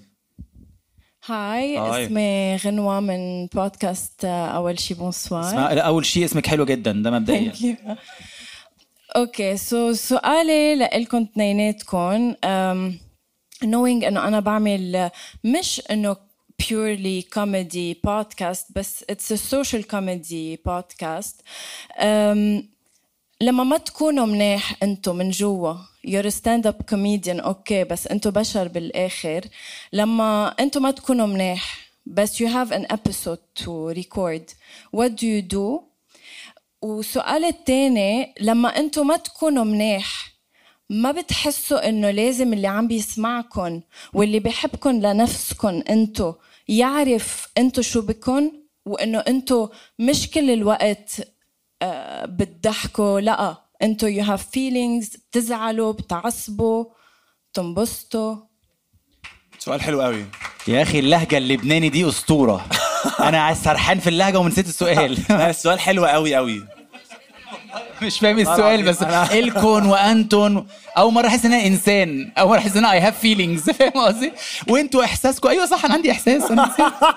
Hi. 1.25 2.05
اسمي 2.05 2.55
غنوة 2.55 2.99
من 2.99 3.45
بودكاست 3.45 4.25
آه، 4.25 4.47
أول 4.47 4.79
شي 4.79 4.93
bonsoir 4.93 5.55
لا 5.55 5.81
أول 5.81 6.05
شيء 6.05 6.25
اسمك 6.25 6.47
حلو 6.47 6.65
جدا 6.65 6.91
ده 6.91 7.11
مبدئيا. 7.11 7.53
Okay 9.15 9.57
so 9.57 9.93
سؤالي 9.93 10.75
لإلكم 10.75 11.17
اثنيناتكم 11.21 12.33
knowing 13.65 14.05
إنه 14.05 14.27
أنا 14.27 14.39
بعمل 14.39 15.11
مش 15.43 15.81
إنه 15.91 16.15
purely 16.63 17.23
comedy 17.35 17.93
podcast 18.07 18.65
بس 18.75 19.03
it's 19.11 19.31
a 19.31 19.37
social 19.37 19.83
comedy 19.83 20.57
podcast. 20.69 21.35
um, 21.99 22.63
لما 23.41 23.63
ما 23.63 23.77
تكونوا 23.77 24.25
مناح 24.25 24.83
انتو 24.83 25.13
من 25.13 25.29
جوا. 25.29 25.73
You're 26.07 26.25
a 26.25 26.31
stand 26.31 26.65
up 26.69 26.91
comedian 26.91 27.43
okay 27.45 27.83
بس 27.83 28.07
انتو 28.07 28.31
بشر 28.31 28.67
بالآخر. 28.67 29.41
لما 29.93 30.47
انتو 30.59 30.79
ما 30.79 30.91
تكونوا 30.91 31.27
مناح 31.27 31.89
بس 32.05 32.43
you 32.43 32.47
have 32.47 32.71
an 32.71 32.85
episode 32.93 33.63
to 33.63 33.93
record. 33.93 34.43
What 34.95 35.09
do 35.09 35.25
you 35.25 35.41
do 35.53 35.81
وسؤال 36.81 37.45
التاني 37.45 38.33
لما 38.39 38.69
انتو 38.79 39.03
ما 39.03 39.17
تكونوا 39.17 39.63
مناح 39.63 40.36
ما 40.89 41.11
بتحسوا 41.11 41.89
إنه 41.89 42.11
لازم 42.11 42.53
اللي 42.53 42.67
عم 42.67 42.87
بيسمعكم 42.87 43.81
واللي 44.13 44.39
بيحبكم 44.39 44.89
لنفسكم 44.89 45.83
انتو 45.89 46.33
يعرف 46.67 47.47
انتو 47.57 47.81
شو 47.81 48.01
بكن 48.01 48.51
وإنه 48.85 49.19
انتو 49.19 49.69
مش 49.99 50.31
كل 50.31 50.49
الوقت 50.51 51.27
آه، 51.81 52.25
بتضحكوا 52.25 53.19
لأ 53.19 53.57
انتو 53.81 54.07
you 54.07 54.25
have 54.25 54.41
feelings 54.41 55.17
بتزعلوا 55.31 55.91
بتعصبوا 55.91 56.85
بتنبسطوا. 57.51 58.35
سؤال 59.59 59.81
حلو 59.81 60.01
قوي. 60.01 60.25
يا 60.67 60.81
أخي 60.81 60.99
اللهجة 60.99 61.37
اللبناني 61.37 61.89
دي 61.89 62.09
أسطورة. 62.09 62.65
أنا 63.19 63.41
عايز 63.41 63.57
سرحان 63.57 63.99
في 63.99 64.09
اللهجة 64.09 64.39
ونسيت 64.39 64.67
السؤال 64.67 65.17
السؤال 65.31 65.79
حلو 65.79 66.05
قوي 66.05 66.35
قوي. 66.35 66.76
مش 68.01 68.19
فاهم 68.19 68.39
السؤال 68.39 68.83
بس 68.83 69.03
إلكون 69.31 69.85
وأنتون. 69.85 70.67
أول 70.97 71.13
مرة 71.13 71.27
أحس 71.27 71.45
إن 71.45 71.53
أنا 71.53 71.67
إنسان. 71.67 72.31
أول 72.37 72.49
مره 72.49 72.57
أحس 72.57 72.71
إن 72.71 72.77
أنا 72.77 72.91
I 72.91 72.99
have 72.99 73.19
feelings 73.19 73.69
فاهم 73.69 73.91
قصدي؟ 73.91 74.31
وأنتوا 74.67 75.03
إحساسكم. 75.03 75.49
أيوه 75.49 75.65
صح 75.65 75.85
أنا 75.85 75.93
عندي 75.93 76.11
إحساس. 76.11 76.51
أنا. 76.51 76.75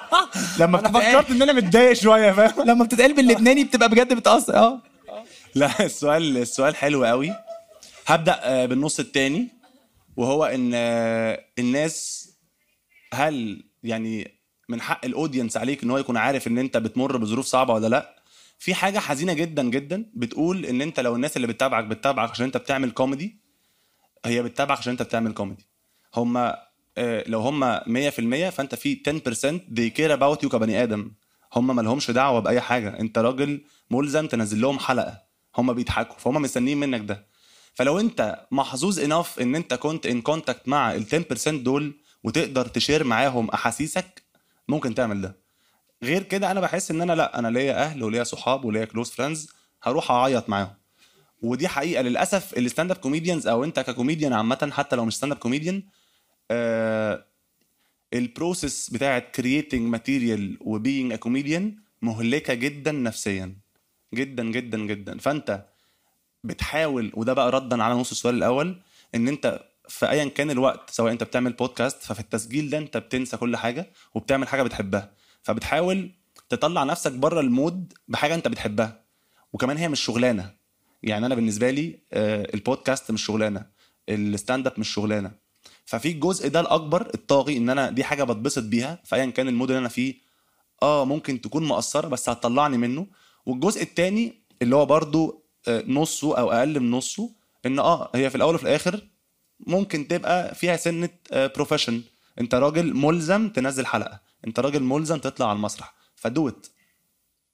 لما 0.61 0.81
أنا 0.81 0.89
فكرت 0.89 1.31
إن 1.31 1.43
أنا 1.43 1.53
متضايق 1.53 1.93
شوية 1.93 2.33
فاهم؟ 2.33 2.63
لما 2.71 2.85
بتتقال 2.85 3.15
باللبناني 3.15 3.65
بتبقى 3.65 3.89
بجد 3.89 4.15
بتأثر. 4.15 4.57
آه. 4.57 4.83
لا 5.55 5.71
السؤال 5.81 6.37
السؤال 6.37 6.77
حلو 6.77 7.05
قوي. 7.05 7.33
هبدأ 8.07 8.41
آه، 8.43 8.67
بالنص 8.67 9.01
التاني 9.01 9.49
وهو 10.17 10.45
إن 10.45 10.71
آه، 10.75 11.45
الناس 11.59 12.27
هل 13.15 13.65
يعني 13.83 14.41
من 14.69 14.81
حق 14.81 15.05
ال 15.05 15.10
audience 15.10 15.57
عليك 15.57 15.83
إن 15.83 15.91
هو 15.91 15.99
يكون 15.99 16.17
عارف 16.17 16.47
إن 16.47 16.59
أنت 16.59 16.77
بتمر 16.77 17.17
بظروف 17.17 17.47
صعبة 17.47 17.75
ولا 17.75 17.87
لأ؟ 17.87 18.20
في 18.61 18.75
حاجة 18.75 18.99
حزينة 18.99 19.33
جدا 19.33 19.63
جدا 19.63 20.11
بتقول 20.15 20.67
إن 20.67 20.83
أنت 20.83 21.01
لو 21.01 21.17
الناس 21.17 21.37
اللي 21.37 21.47
بتتابعك 21.47 21.85
بتتابعك 21.85 22.31
عشان 22.31 22.45
أنت 22.45 22.57
بتعمل 22.57 22.91
كوميدي 22.91 23.41
هي 24.25 24.43
بتتابعك 24.43 24.79
عشان 24.79 24.91
أنت 24.91 25.03
بتعمل 25.03 25.33
كوميدي. 25.33 25.69
هم 26.17 26.53
لو 27.27 27.41
هم 27.41 27.79
100% 27.81 28.51
فأنت 28.51 28.75
في 28.75 29.03
10% 29.09 29.61
they 29.75 29.91
care 29.99 30.19
about 30.19 30.45
you 30.45 30.49
كبني 30.49 30.83
آدم. 30.83 31.13
هم 31.55 31.77
ما 31.77 31.83
لهمش 31.83 32.11
دعوة 32.11 32.41
بأي 32.41 32.61
حاجة. 32.61 33.01
أنت 33.01 33.19
راجل 33.19 33.65
ملزم 33.91 34.27
تنزل 34.27 34.61
لهم 34.61 34.79
حلقة. 34.79 35.23
هم 35.57 35.73
بيضحكوا. 35.73 36.19
فهم 36.19 36.43
مستنيين 36.43 36.81
منك 36.81 37.01
ده. 37.01 37.27
فلو 37.75 38.01
أنت 38.01 38.47
محظوظ 38.51 39.01
enough 39.01 39.41
إن 39.41 39.55
أنت 39.55 39.75
كنت 39.75 40.07
in 40.07 40.23
contact 40.23 40.69
مع 40.69 40.95
ال 40.95 41.07
10% 41.07 41.49
دول 41.49 42.01
وتقدر 42.25 42.67
ت 42.67 42.73
share 42.73 43.05
معاهم 43.05 43.51
أحاسيسك 43.51 44.23
ممكن 44.69 44.95
تعمل 44.95 45.21
ده. 45.21 45.40
غير 46.03 46.23
كده 46.23 46.51
أنا 46.51 46.61
بحس 46.61 46.91
إن 46.91 47.01
أنا 47.03 47.13
لأ 47.13 47.39
أنا 47.39 47.49
ليا 47.49 47.83
أهل 47.85 48.03
وليا 48.03 48.25
صحاب 48.25 48.65
وليا 48.65 48.85
close 48.85 49.11
friends 49.11 49.53
هروح 49.83 50.11
أعيط 50.11 50.49
معاهم. 50.49 50.75
ودي 51.43 51.69
حقيقة 51.69 52.03
للأسف 52.03 52.59
ال 52.59 52.64
stand 52.64 52.91
up 52.91 52.97
comedians 52.97 53.47
أو 53.47 53.65
أنت 53.65 53.81
ككوميديان 53.81 54.33
عامه 54.33 54.71
حتى 54.73 54.97
لو 54.97 55.05
مش 55.05 55.17
stand 55.17 55.33
up 55.33 55.39
comedian 55.39 55.83
آه 56.51 57.27
ال 58.15 58.24
process 58.24 58.91
بتاعت 58.91 59.35
creating 59.35 59.83
material 59.91 60.57
و 60.61 60.69
being 60.69 61.13
a 61.13 61.17
comedian 61.17 61.77
مهلكة 62.03 62.55
جدا 62.55 62.93
نفسيا. 62.93 63.57
جدا 64.15 64.45
جدا 64.45 64.79
جدا. 64.79 65.19
فأنت 65.19 65.65
بتحاول 66.45 67.13
وده 67.15 67.33
بقى 67.33 67.51
ردا 67.51 67.83
على 67.83 67.95
نص 67.95 68.11
السؤال 68.11 68.35
الأول 68.35 68.81
إن 69.15 69.29
أنت 69.29 69.61
في 69.89 70.11
ايا 70.11 70.25
كان 70.25 70.51
الوقت 70.51 70.91
سواء 70.91 71.13
أنت 71.13 71.23
بتعمل 71.25 71.53
بودكاست 71.53 72.03
ففي 72.03 72.21
التسجيل 72.21 72.71
ده 72.71 72.79
أنت 72.79 72.97
بتنسى 72.97 73.37
كل 73.37 73.57
حاجة 73.57 73.91
وبتعمل 74.15 74.49
حاجة 74.49 74.63
بتحبها. 74.63 75.13
فبتحاول 75.43 76.11
تطلع 76.49 76.85
نفسك 76.85 77.13
بره 77.13 77.41
ال 77.41 77.51
mood 77.51 77.93
بحاجة 78.09 78.35
انت 78.35 78.49
بتحبها. 78.49 79.01
وكمان 79.53 79.77
هي 79.77 79.89
مش 79.89 80.01
شغلانة. 80.01 80.51
يعني 81.03 81.27
أنا 81.27 81.35
بالنسبة 81.35 81.71
لي 81.71 81.99
آه، 82.13 82.49
البودكاست 82.55 83.11
مش 83.11 83.25
شغلانة. 83.25 83.67
ال 84.09 84.18
stand 84.18 84.67
up 84.67 84.73
مش 84.81 84.89
شغلانة. 84.89 85.31
ففي 85.85 86.09
الجزء 86.11 86.49
ده 86.49 86.61
الأكبر 86.61 87.11
الطاغي 87.15 87.57
إن 87.57 87.71
أنا 87.71 87.91
دي 87.91 88.05
حاجة 88.05 88.25
بتبسط 88.25 88.63
بيها. 88.63 88.99
فايا 89.05 89.27
كان 89.27 89.49
ال 89.49 89.53
mood 89.53 89.71
اللي 89.71 89.81
أنا 89.81 89.89
فيه 89.89 90.15
آه 90.83 91.05
ممكن 91.05 91.41
تكون 91.41 91.65
مقصرة 91.65 92.09
بس 92.09 92.29
هتطلعني 92.29 92.77
منه. 92.77 93.07
والجزء 93.47 93.83
التاني 93.83 94.43
اللي 94.63 94.77
هو 94.77 94.87
برضو 94.87 95.45
آه، 95.69 95.85
نصه 95.87 96.39
أو 96.39 96.53
أقل 96.53 96.81
من 96.81 96.91
نصه 96.91 97.31
إن 97.67 97.79
آه 97.79 98.11
هي 98.15 98.31
في 98.31 98.37
الأول 98.37 98.55
وفي 98.55 98.63
الآخر 98.65 99.01
ممكن 99.67 100.09
تبقى 100.09 100.55
فيها 100.55 100.77
سنة 100.77 101.09
profession 101.33 102.03
أنت 102.41 102.55
راجل 102.55 102.97
ملزم 102.97 103.49
تنزل 103.49 103.87
حلقة. 103.87 104.21
انت 104.47 104.61
راجل 104.61 104.83
ملزم 104.83 105.19
تطلع 105.19 105.49
على 105.49 105.57
المسرح. 105.57 105.95
فدوت. 106.17 106.71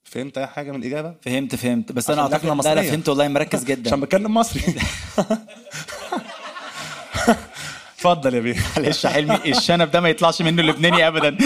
فهمت 0.04 0.38
أي 0.38 0.46
حاجة 0.46 0.70
من 0.72 0.80
الإجابة؟ 0.80 1.14
فهمت 1.22 1.54
فهمت. 1.54 1.92
بس 1.92 2.10
أنا 2.10 2.22
أعتقد 2.22 2.44
لا 2.44 2.74
لا. 2.74 2.82
فهمت 2.82 3.08
والله 3.08 3.28
مركز 3.28 3.64
جدا. 3.70 3.88
عشان 3.90 4.00
بتكلم 4.00 4.34
مصري. 4.34 4.62
اتفضل 7.96 8.34
يا 8.34 8.40
بيه. 8.40 8.56
معلش 8.76 9.06
حلمي 9.06 9.36
الشنب 9.46 9.90
ده 9.90 10.00
ما 10.00 10.08
يطلعش 10.08 10.42
منه 10.42 10.62
لبناني 10.62 11.08
ابدا. 11.08 11.36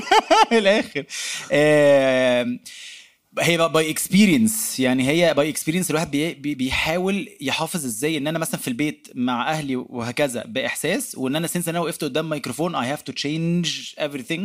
الآخر. 0.52 1.04
آم، 1.52 2.60
هي 3.40 3.68
by 3.68 3.90
experience 3.90 4.80
يعني 4.80 5.08
هي 5.08 5.34
by 5.34 5.48
experience 5.48 5.90
الواحد 5.90 6.10
بي 6.10 6.34
بي- 6.34 6.54
بيحاول 6.54 7.28
يحافظ 7.40 7.84
إزاي 7.84 8.16
ان 8.18 8.26
أنا 8.26 8.38
مثلا 8.38 8.60
في 8.60 8.68
البيت 8.68 9.08
مع 9.14 9.50
أهلي 9.50 9.76
وهكذا 9.76 10.44
بإحساس 10.46 11.14
وإن 11.18 11.36
أنا 11.36 11.46
sense 11.46 11.68
ان 11.68 11.74
أنا 11.74 11.84
وقفت 11.84 12.04
قدام 12.04 12.28
ميكروفون 12.28 12.74
I 12.74 12.86
have 12.92 13.02
to 13.02 13.12
change 13.12 13.82
everything. 14.00 14.40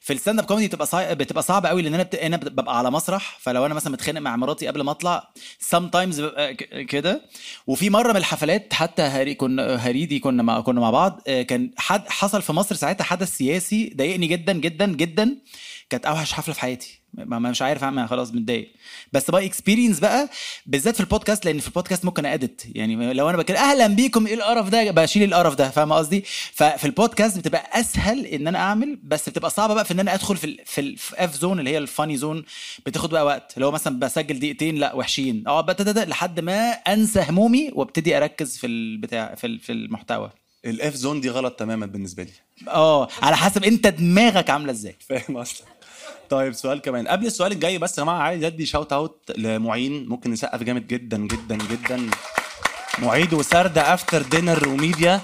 في 0.00 0.12
ال 0.12 0.16
stand 0.16 0.38
up 0.38 0.44
comedy 0.44 0.66
بتبقى 0.68 0.86
صعب 0.86 1.18
بتبقى 1.18 1.42
صعبة 1.42 1.68
قوي 1.68 1.82
لأن 1.82 1.94
أنا 1.94 2.02
بت... 2.02 2.14
أنا 2.14 2.36
ببقى 2.36 2.78
على 2.78 2.90
مسرح. 2.90 3.38
فلو 3.40 3.66
أنا 3.66 3.74
مثلا 3.74 3.92
متخانق 3.92 4.20
مع 4.20 4.36
مراتي 4.36 4.66
قبل 4.66 4.80
ما 4.82 4.90
أطلع 4.90 5.30
sometimes 5.74 6.20
ببقى 6.20 6.54
ك- 6.54 6.86
كده. 6.86 7.22
وفي 7.66 7.90
مرة 7.90 8.10
من 8.12 8.16
الحفلات 8.16 8.74
حتى 8.74 9.02
هري 9.02 9.34
كنا 9.34 9.76
هريدي 9.76 10.18
كنا 10.18 10.42
مع 10.42 10.60
كنا 10.60 10.80
مع 10.80 10.90
بعض 10.90 11.20
آه، 11.28 11.42
كان 11.42 11.70
حد 11.76 12.08
حصل 12.08 12.42
في 12.42 12.52
مصر 12.52 12.74
ساعتها 12.74 13.04
حدث 13.04 13.36
سياسي 13.36 13.92
ضايقني 13.96 14.26
جدا 14.26 14.52
جدا 14.52 14.86
جدا. 14.86 15.36
كانت 15.90 16.06
أوحش 16.06 16.32
حفلة 16.32 16.54
في 16.54 16.60
حياتي. 16.60 17.00
ما 17.14 17.38
مش 17.38 17.62
عارف 17.62 17.84
أعمل 17.84 18.08
خلاص 18.08 18.32
متضايق. 18.34 18.72
بس 19.12 19.30
by 19.30 19.46
experience 19.46 20.00
بقى 20.00 20.28
بالذات 20.66 20.94
في 20.94 21.00
البودكاست 21.00 21.44
لأن 21.44 21.58
في 21.58 21.68
البودكاست 21.68 22.04
ممكن 22.04 22.26
edit 22.26 22.66
يعني 22.76 23.12
لو 23.14 23.28
أنا 23.30 23.36
بتكلم 23.38 23.56
أهلا 23.56 23.86
بيكم 23.86 24.26
إيه 24.26 24.34
القرف 24.34 24.68
ده؟ 24.68 24.90
بشيل 24.90 25.22
القرف 25.22 25.54
ده 25.54 25.70
فاهم 25.70 25.92
قصدي؟ 25.92 26.24
ففي 26.52 26.84
البودكاست 26.84 27.38
بتبقى 27.38 27.80
أسهل 27.80 28.26
إن 28.26 28.46
أنا 28.46 28.58
أعمل 28.58 28.96
بس 29.02 29.28
بتبقى 29.28 29.50
صعبة 29.50 29.74
بقى 29.74 29.84
في 29.84 29.92
إن 29.94 30.00
أنا 30.00 30.14
أدخل 30.14 30.36
في 30.36 30.44
ال 30.44 30.58
في 30.66 30.80
ال 30.80 31.07
ف 31.07 31.34
zone 31.34 31.58
اللي 31.58 31.70
هي 31.70 31.78
ال 31.78 31.84
funny 31.84 32.16
zone 32.16 32.44
بتاخد 32.86 33.10
بقى 33.10 33.24
وقت. 33.26 33.54
لو 33.56 33.70
مثلا 33.70 33.98
بسجل 33.98 34.38
دقيقتين 34.38 34.76
لا 34.76 34.94
وحشين. 34.94 35.42
اقعد 35.46 35.64
بقى 35.66 35.74
تدد- 35.74 36.08
لحد 36.08 36.40
ما 36.40 36.70
أنسى 36.70 37.24
همومي 37.28 37.70
وابتدي 37.74 38.16
أركز 38.16 38.56
في 38.58 38.66
البتاع 38.66 39.34
في 39.34 39.58
في 39.58 39.72
المحتوى. 39.72 40.30
ال 40.64 40.79
ف 40.79 40.94
zone 40.94 41.20
دي 41.20 41.30
غلط 41.30 41.52
تماما 41.54 41.86
بالنسبة 41.86 42.22
لي. 42.22 42.30
آه 42.68 43.08
على 43.22 43.36
حسب 43.36 43.64
أنت 43.64 43.86
دماغك 43.86 44.50
عاملة 44.50 44.72
إزاي. 44.72 44.96
فاهم 45.08 45.36
أصلا 45.36 45.66
طيب 46.30 46.52
سؤال 46.52 46.80
كمان. 46.80 47.08
قبل 47.08 47.26
السؤال 47.26 47.52
الجاي 47.52 47.78
بس 47.78 47.98
يا 47.98 48.02
جماعة 48.02 48.18
عايز 48.18 48.44
أدي 48.44 48.66
shout 48.66 48.92
out 48.92 49.32
لمعين. 49.38 50.08
ممكن 50.08 50.30
نسقف 50.30 50.62
جامد 50.62 50.86
جدا 50.86 51.18
جدا 51.18 51.56
جدا. 51.56 52.10
معين 52.98 53.34
وسردة 53.34 53.94
after 53.94 54.22
dinner 54.22 54.68
وميديا. 54.68 55.20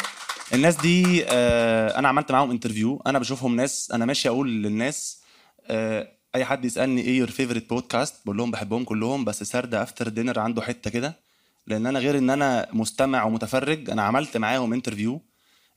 الناس 0.54 0.76
دي 0.76 1.24
آه 1.28 1.98
أنا 1.98 2.08
عملت 2.08 2.32
معاهم 2.32 2.50
interview 2.50 3.02
أنا 3.06 3.18
بشوفهم 3.18 3.56
ناس 3.56 3.90
أنا 3.90 4.04
ماشي 4.04 4.28
أقول 4.28 4.62
للناس 4.62 5.22
آه 5.66 6.08
أي 6.34 6.44
حد 6.44 6.64
يسألني 6.64 7.00
إيه 7.00 7.18
your 7.18 7.30
favorite 7.30 7.68
podcast 7.70 8.14
بقول 8.24 8.36
لهم 8.36 8.50
بحبهم 8.50 8.84
كلهم 8.84 9.24
بس 9.24 9.42
سردة 9.42 9.82
after 9.83 10.09
dinner 10.09 10.38
عنده 10.38 10.62
حتة 10.62 10.90
كده. 10.90 11.20
لأن 11.66 11.86
أنا 11.86 11.98
غير 11.98 12.18
إن 12.18 12.30
أنا 12.30 12.66
مستمع 12.72 13.24
ومتفرج 13.24 13.90
أنا 13.90 14.02
عملت 14.02 14.36
معاهم 14.36 14.72
interview 14.72 15.22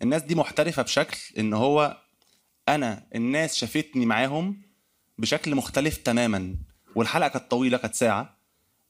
الناس 0.02 0.22
دي 0.22 0.36
محترفة 0.36 0.82
بشكل 0.82 1.18
إن 1.40 1.54
هو 1.54 1.98
أنا 2.70 3.04
الناس 3.16 3.56
شافتني 3.56 4.06
معاهم 4.06 4.67
بشكل 5.18 5.56
مختلف 5.56 5.98
تماما 5.98 6.56
والحلقة 6.96 7.28
كانت 7.28 7.52
طويلة 7.52 7.78
كانت 7.78 7.96
ساعة. 7.96 8.38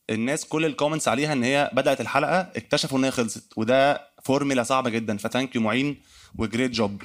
الناس 0.09 0.45
كل 0.45 0.65
ال 0.65 0.70
comments 0.70 1.07
عليها 1.07 1.33
إن 1.33 1.43
هي 1.43 1.69
بدأت 1.73 2.01
الحلقة 2.01 2.39
اكتشفوا 2.39 2.99
إن 2.99 3.03
هي 3.03 3.11
خلصت 3.11 3.53
وده 3.55 4.07
فورميلا 4.23 4.63
صعبة 4.63 4.89
جدا. 4.89 5.17
ف 5.17 5.24
thank 5.24 5.55
you 5.55 5.61
معين 5.61 6.01
و 6.37 6.43
great 6.43 6.71
job 6.71 7.01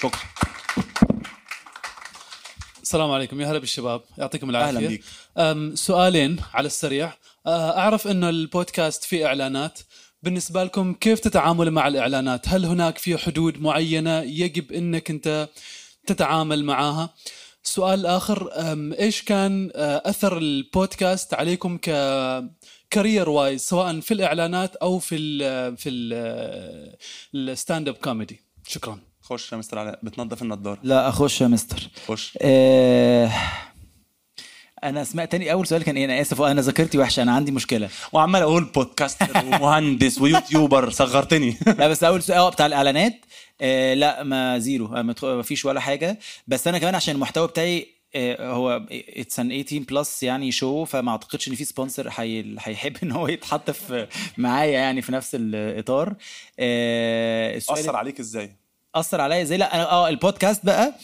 شكرا. 0.00 0.20
السلام 2.82 3.10
عليكم. 3.10 3.40
يا 3.40 3.46
هلا 3.46 3.58
بالشباب. 3.58 4.02
يعطيكم 4.18 4.50
العافية. 4.50 4.78
أهلا 4.78 4.88
بيك. 4.88 5.04
سؤالين 5.78 6.36
على 6.54 6.66
السريع. 6.66 7.12
أه، 7.46 7.78
أعرف 7.78 8.06
إنه 8.06 8.28
البودكاست 8.28 9.04
فيه 9.04 9.26
إعلانات. 9.26 9.78
بالنسبة 10.22 10.64
لكم 10.64 10.94
كيف 10.94 11.20
تتعاملوا 11.20 11.72
مع 11.72 11.88
الإعلانات؟ 11.88 12.48
هل 12.48 12.64
هناك 12.64 12.98
في 12.98 13.18
حدود 13.18 13.60
معينة 13.60 14.20
يجب 14.20 14.72
إنك 14.72 15.10
أنت 15.10 15.48
تتعامل 16.06 16.64
معاها؟ 16.64 17.14
السؤال 17.64 18.00
الآخر 18.00 18.50
إيش 18.98 19.22
كان 19.22 19.70
أه، 19.74 20.02
أثر 20.06 20.38
البودكاست 20.38 21.34
عليكم 21.34 21.78
ك 21.78 21.90
career 22.90 23.28
wise 23.28 23.60
سواء 23.60 24.00
في 24.00 24.14
الإعلانات 24.14 24.76
أو 24.76 24.98
في 24.98 25.16
ال 25.16 25.76
في 25.76 25.88
ال 25.90 26.12
ال 27.34 27.43
stand 27.43 27.88
up 27.88 27.94
comedy 27.94 28.40
شكرا. 28.66 28.98
خش 29.20 29.52
يا 29.52 29.56
مستر 29.56 29.78
علاء 29.78 30.00
بتنظف 30.02 30.42
النضاره 30.42 30.78
لا 30.82 31.08
اخش 31.08 31.40
يا 31.40 31.46
مستر. 31.48 31.88
خش 32.08 32.38
آه 32.42 33.32
أنا 34.84 35.04
سمعت 35.04 35.32
تاني 35.32 35.52
أول 35.52 35.66
سؤال 35.66 35.82
كان 35.84 35.96
إيه؟ 35.96 36.04
أنا 36.04 36.20
آسف 36.20 36.42
أنا 36.42 36.60
ذاكرتي 36.60 36.98
وحشة 36.98 37.22
أنا 37.22 37.32
عندي 37.32 37.52
مشكلة. 37.52 37.88
وعمال 38.12 38.42
أقول 38.42 38.64
podcaster 38.64 39.44
ومهندس 39.44 40.18
و 40.20 40.28
YouTuber 40.28 40.90
صغرتني 40.90 41.56
لا 41.66 41.88
بس 41.88 42.04
أول 42.04 42.22
سؤال 42.22 42.38
آه، 42.38 42.48
بتاع 42.50 42.66
الإعلانات. 42.66 43.14
آه 43.60 43.94
لا 43.94 44.22
ما 44.22 44.58
zero. 44.58 44.86
آه، 44.96 45.02
ما 45.02 45.42
فيش 45.42 45.64
ولا 45.64 45.80
حاجة. 45.80 46.18
بس 46.48 46.68
أنا 46.68 46.78
كمان 46.78 46.94
عشان 46.94 47.14
المحتوى 47.14 47.46
بتاعي 47.46 47.86
آه، 48.14 48.52
هو 48.52 48.82
it's 48.92 49.40
an 49.40 49.48
18 49.62 49.78
plus 49.94 50.22
يعني 50.22 50.52
show 50.52 50.84
فما 50.84 51.10
أعتقدش 51.10 51.48
إن 51.48 51.54
في 51.54 51.64
sponsor 51.64 52.08
هي- 52.16 52.56
هيحب 52.60 52.96
إن 53.02 53.12
هو 53.12 53.28
يتحط 53.28 53.70
في 53.70 54.06
معايا 54.38 54.72
يعني 54.72 55.02
في 55.02 55.12
نفس 55.12 55.30
الإطار. 55.34 56.14
أثر 57.70 57.96
عليك 57.96 58.20
إزاي؟ 58.20 58.52
أثر 58.94 59.20
عليا 59.20 59.42
إزاي؟ 59.42 59.58
لا 59.58 59.74
أنا 59.74 59.90
أه 59.90 60.08
البودكاست 60.08 60.66
بقى. 60.66 60.94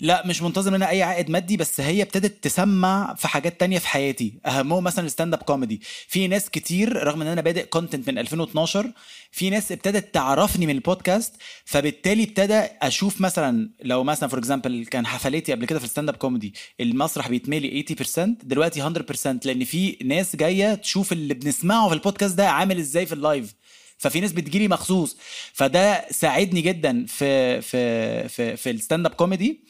لا 0.00 0.26
مش 0.26 0.42
منتظر 0.42 0.70
منها 0.70 0.88
أي 0.90 1.02
عائد 1.02 1.30
مادي 1.30 1.56
بس 1.56 1.80
هي 1.80 2.02
ابتدت 2.02 2.44
تسمع 2.44 3.14
في 3.14 3.28
حاجات 3.28 3.60
تانية 3.60 3.78
في 3.78 3.88
حياتي. 3.88 4.34
أهمهم 4.46 4.84
مثلا 4.84 5.06
ال 5.06 5.11
stand 5.11 5.34
up 5.34 5.42
comedy. 5.42 5.80
في 6.08 6.28
ناس 6.28 6.50
كتير 6.50 7.02
رغم 7.02 7.22
إن 7.22 7.26
أنا 7.28 7.40
بادئ 7.40 7.66
content 7.66 8.10
من 8.10 8.18
2012 8.18 8.92
في 9.32 9.50
ناس 9.50 9.72
ابتدت 9.72 10.14
تعرفني 10.14 10.66
من 10.66 10.74
البودكاست 10.74 11.34
فبالتالي 11.64 12.22
ابتدى 12.22 12.58
أشوف 12.82 13.20
مثلا 13.20 13.70
لو 13.82 14.04
مثلا 14.04 14.28
for 14.28 14.38
example 14.38 14.86
كان 14.90 15.06
حفلاتي 15.06 15.52
قبل 15.52 15.64
كده 15.66 15.78
في 15.78 15.84
ال 15.84 15.88
stand 15.88 16.08
up 16.08 16.16
comedy 16.16 16.54
المسرح 16.80 17.28
بيتملي 17.28 17.84
80% 18.16 18.20
دلوقتي 18.44 18.82
100% 18.82 19.26
لأن 19.44 19.64
في 19.64 19.96
ناس 20.04 20.36
جاية 20.36 20.74
تشوف 20.74 21.12
اللي 21.12 21.34
بنسمعه 21.34 21.88
في 21.88 21.94
البودكاست 21.94 22.34
ده 22.34 22.48
عامل 22.50 22.78
إزاي 22.78 23.06
في 23.06 23.12
ال 23.12 23.20
live 23.20 23.54
ففي 23.98 24.20
ناس 24.20 24.32
بتجيلي 24.32 24.68
مخصوص. 24.68 25.16
فده 25.52 26.06
ساعدني 26.10 26.60
جدا 26.60 27.06
في 27.06 27.60
في 27.60 28.28
في 28.28 28.56
في 28.56 28.70
ال 28.70 28.76
stand 28.76 29.06
up 29.06 29.12
comedy. 29.12 29.60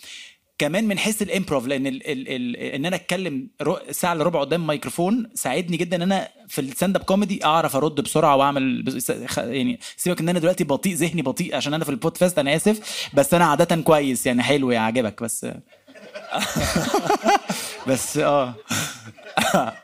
كمان 0.58 0.84
من 0.88 0.98
حيث 0.98 1.22
ال 1.22 1.29
improv 1.29 1.66
لأن 1.66 1.86
ال 1.86 2.06
ال 2.10 2.28
ال 2.28 2.56
إن 2.56 2.86
أنا 2.86 2.96
أتكلم 2.96 3.48
ساعة 3.90 4.12
إلا 4.12 4.24
ربع 4.24 4.40
قدام 4.40 4.66
ميكروفون 4.66 5.30
ساعدني 5.34 5.76
جدا 5.76 5.96
إن 5.96 6.02
أنا 6.02 6.28
في 6.48 6.60
ال 6.61 6.66
stand 6.66 6.96
up 6.96 7.02
comedy 7.02 7.44
أعرف 7.44 7.76
أرد 7.76 8.00
بسرعة 8.00 8.36
وأعمل 8.36 8.84
يعني 9.38 9.80
سيبك 9.96 10.20
إن 10.20 10.28
أنا 10.28 10.38
دلوقتي 10.38 10.64
بطيء 10.64 10.94
ذهني 10.94 11.22
بطيء 11.22 11.56
عشان 11.56 11.74
أنا 11.74 11.84
في 11.84 11.90
البودكاست 11.90 12.38
أنا 12.38 12.56
آسف. 12.56 13.08
بس 13.14 13.34
أنا 13.34 13.44
عادة 13.44 13.76
كويس 13.82 14.26
يعني 14.26 14.42
حلو 14.42 14.70
يعجبك 14.70 15.22
بس. 15.22 15.46
بس 17.88 18.16
آه. 18.18 18.54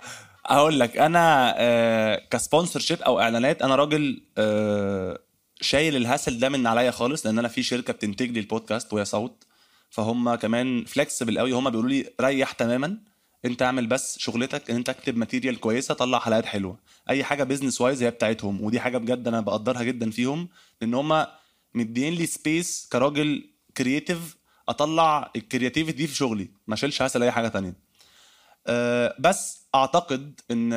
هقول 0.46 0.80
لك 0.80 0.96
أنا 0.96 1.54
آه 1.58 2.22
ك 2.30 2.80
sponsorship 2.80 3.02
أو 3.02 3.20
إعلانات 3.20 3.62
أنا 3.62 3.76
راجل 3.76 4.22
آه 4.38 5.18
شايل 5.60 5.96
ال 5.96 6.02
hassle 6.02 6.38
ده 6.38 6.48
من 6.48 6.66
عليا 6.66 6.90
خالص 6.90 7.26
لأن 7.26 7.38
أنا 7.38 7.48
في 7.48 7.62
شركة 7.62 7.92
بتنتج 7.92 8.30
لي 8.30 8.40
البودكاست 8.40 8.92
وهي 8.92 9.04
صوت 9.04 9.44
فهم 9.90 10.34
كمان 10.34 10.84
flexible 10.84 11.38
قوي 11.38 11.52
هم 11.52 11.70
بيقولوا 11.70 11.90
لي 11.90 12.10
ريح 12.20 12.52
تماما 12.52 12.98
أنت 13.44 13.62
اعمل 13.62 13.86
بس 13.86 14.18
شغلتك 14.18 14.70
إن 14.70 14.76
أنت 14.76 14.88
اكتب 14.88 15.16
material 15.16 15.60
كويسة 15.60 15.94
طلع 15.94 16.18
حلقات 16.18 16.46
حلوة. 16.46 16.78
أي 17.10 17.24
حاجة 17.24 17.44
business 17.44 17.80
wise 17.80 18.02
هي 18.02 18.10
بتاعتهم 18.10 18.64
ودي 18.64 18.80
حاجة 18.80 18.98
بجد 18.98 19.28
أنا 19.28 19.40
بقدرها 19.40 19.82
جدا 19.82 20.10
فيهم 20.10 20.48
لأن 20.80 20.94
هم 20.94 21.26
مديين 21.74 22.14
لي 22.14 22.26
space 22.26 22.88
كراجل 22.92 23.50
creative 23.76 24.36
أطلع 24.68 25.30
ال 25.36 25.42
creativity 25.42 25.96
دي 25.98 26.06
في 26.06 26.14
شغلي 26.16 26.50
ما 26.66 26.74
أشيلش 26.74 27.02
hassle 27.02 27.22
أي 27.22 27.30
حاجة 27.30 27.48
تانية. 27.48 27.74
آه، 28.66 29.14
بس 29.18 29.63
أعتقد 29.74 30.40
ان 30.50 30.72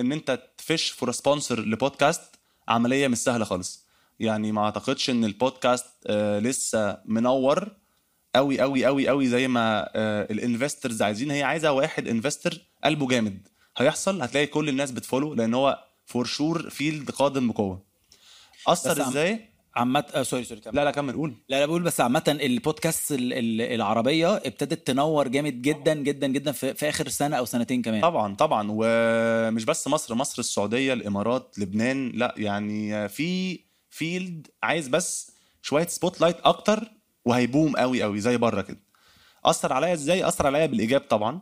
إن 0.00 0.12
أنت 0.12 0.42
ت 0.58 0.64
fish 0.64 0.90
for 0.90 1.12
sponsor 1.12 1.60
ل 1.60 1.68
podcast 1.68 2.22
عملية 2.68 3.08
مش 3.08 3.18
سهلة 3.18 3.44
خالص. 3.44 3.86
يعني 4.20 4.52
ما 4.52 4.64
أعتقدش 4.64 5.10
إن 5.10 5.24
البودكاست 5.24 5.86
آه، 6.06 6.38
لسه 6.38 6.98
منور 7.04 7.68
قوي 8.34 8.60
قوي 8.60 8.84
قوي 8.86 9.08
قوي 9.08 9.28
زي 9.28 9.48
ما 9.48 9.90
ال 10.30 10.37
investors 10.37 11.02
عايزين. 11.02 11.30
هي 11.30 11.42
عايزة 11.42 11.72
واحد 11.72 12.08
investor 12.08 12.58
قلبه 12.84 13.08
جامد. 13.08 13.48
هيحصل؟ 13.78 14.22
هتلاقي 14.22 14.46
كل 14.46 14.68
الناس 14.68 14.90
بت 14.90 15.01
follow 15.01 15.34
لأن 15.34 15.54
هو 15.54 15.84
for 16.06 16.24
sure 16.24 16.70
field 16.70 17.10
قادم 17.10 17.48
بقوة. 17.48 17.82
أثر 18.68 19.08
إزاي؟ 19.08 19.48
عامة 19.78 20.04
آه 20.14 20.22
sorry 20.22 20.44
sorry 20.44 20.60
كمل. 20.60 20.74
لا 20.76 20.84
لا 20.84 20.90
كمل 20.90 21.12
قول. 21.14 21.34
لا 21.48 21.60
لا 21.60 21.66
بقول 21.66 21.82
بس 21.82 22.00
عامة 22.00 22.38
البودكاست 22.42 23.12
ال- 23.12 23.32
ال- 23.32 23.60
العربية 23.74 24.36
ابتدت 24.36 24.86
تنور 24.86 25.28
جامد 25.28 25.62
جدا 25.62 25.94
جدا 25.94 26.26
جدا 26.26 26.52
في, 26.52 26.74
في 26.74 26.88
آخر 26.88 27.08
سنة 27.08 27.36
أو 27.36 27.44
سنتين 27.44 27.82
كمان. 27.82 28.00
طبعا 28.00 28.34
طبعا. 28.34 28.68
ومش 28.70 29.64
بس 29.64 29.88
مصر 29.88 30.14
مصر 30.14 30.40
السعودية 30.40 30.92
الإمارات 30.92 31.54
لبنان. 31.58 32.12
لا 32.14 32.34
يعني 32.36 33.08
في 33.08 33.60
field 33.90 34.46
عايز 34.62 34.88
بس 34.88 35.30
شوية 35.62 35.86
spotlight 35.86 36.36
أكتر 36.44 36.90
وهي 37.24 37.46
boom 37.46 37.76
قوي 37.76 38.02
قوي 38.02 38.20
زي 38.20 38.36
بره 38.36 38.60
كده. 38.62 38.80
أثر 39.44 39.72
عليا 39.72 39.92
إزاي؟ 39.92 40.28
أثر 40.28 40.46
عليا 40.46 40.66
بالإيجاب 40.66 41.00
طبعا. 41.00 41.40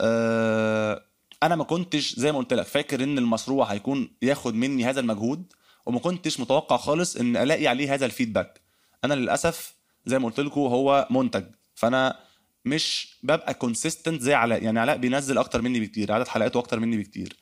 أه 0.00 1.02
أنا 1.42 1.56
ما 1.56 1.64
كنتش 1.64 2.14
زي 2.14 2.32
ما 2.32 2.38
قلت 2.38 2.54
لك 2.54 2.66
فاكر 2.66 3.02
إن 3.02 3.18
المشروع 3.18 3.66
هيكون 3.66 4.10
ياخد 4.22 4.54
مني 4.54 4.84
هذا 4.84 5.00
المجهود. 5.00 5.52
وما 5.86 5.98
كنتش 5.98 6.40
متوقع 6.40 6.76
خالص 6.76 7.16
إن 7.16 7.36
ألاقي 7.36 7.66
عليه 7.66 7.94
هذا 7.94 8.06
ال 8.06 8.12
feedback 8.12 8.60
أنا 9.04 9.14
للأسف 9.14 9.74
زي 10.06 10.18
ما 10.18 10.26
قلت 10.26 10.40
لكم 10.40 10.60
هو 10.60 11.06
منتج 11.10 11.44
فأنا 11.74 12.18
مش 12.64 13.16
ببقى 13.22 13.54
consistent 13.54 14.22
زي 14.22 14.34
علاء. 14.34 14.62
يعني 14.62 14.80
علاء 14.80 14.96
بينزل 14.96 15.38
أكتر 15.38 15.62
مني 15.62 15.80
بكتير 15.80 16.12
عدد 16.12 16.28
حلقاته 16.28 16.58
أكتر 16.58 16.80
مني 16.80 16.96
بكتير. 16.96 17.36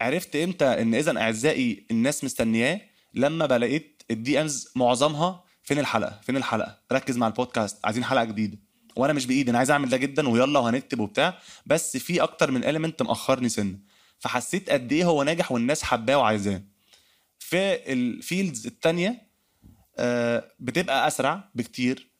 عرفت 0.00 0.36
إمتى 0.36 0.64
إن 0.64 0.94
إذا 0.94 1.20
أعزائي 1.20 1.86
الناس 1.90 2.24
مستنياه؟ 2.24 2.80
لما 3.14 3.46
بلاقي 3.46 4.02
ال 4.10 4.40
DMs 4.40 4.68
معظمها 4.76 5.44
فين 5.62 5.78
الحلقة؟ 5.78 6.20
فين 6.22 6.36
الحلقة؟ 6.36 6.78
ركز 6.92 7.16
مع 7.16 7.26
البودكاست 7.26 7.78
عايزين 7.84 8.04
حلقة 8.04 8.24
جديدة. 8.24 8.58
وأنا 8.96 9.12
مش 9.12 9.26
بإيدي 9.26 9.50
أنا 9.50 9.58
عايز 9.58 9.70
أعمل 9.70 9.88
ده 9.88 9.96
جدا 9.96 10.28
ويلا 10.28 10.58
وهنكتب 10.58 11.00
وبتاع 11.00 11.38
بس 11.66 11.96
في 11.96 12.22
أكتر 12.22 12.50
من 12.50 12.64
element 12.64 13.02
مأخرني 13.02 13.48
سنه 13.48 13.78
فحسيت 14.18 14.70
قد 14.70 14.92
إيه 14.92 15.04
هو 15.04 15.22
ناجح 15.22 15.52
والناس 15.52 15.82
حباه 15.82 16.18
وعايزاه. 16.18 16.62
في 17.50 17.92
ال 17.92 18.03
fields 18.03 18.66
التانية 18.66 19.22
آه، 19.98 20.52
بتبقى 20.60 21.06
أسرع 21.06 21.48
بكتير. 21.54 22.10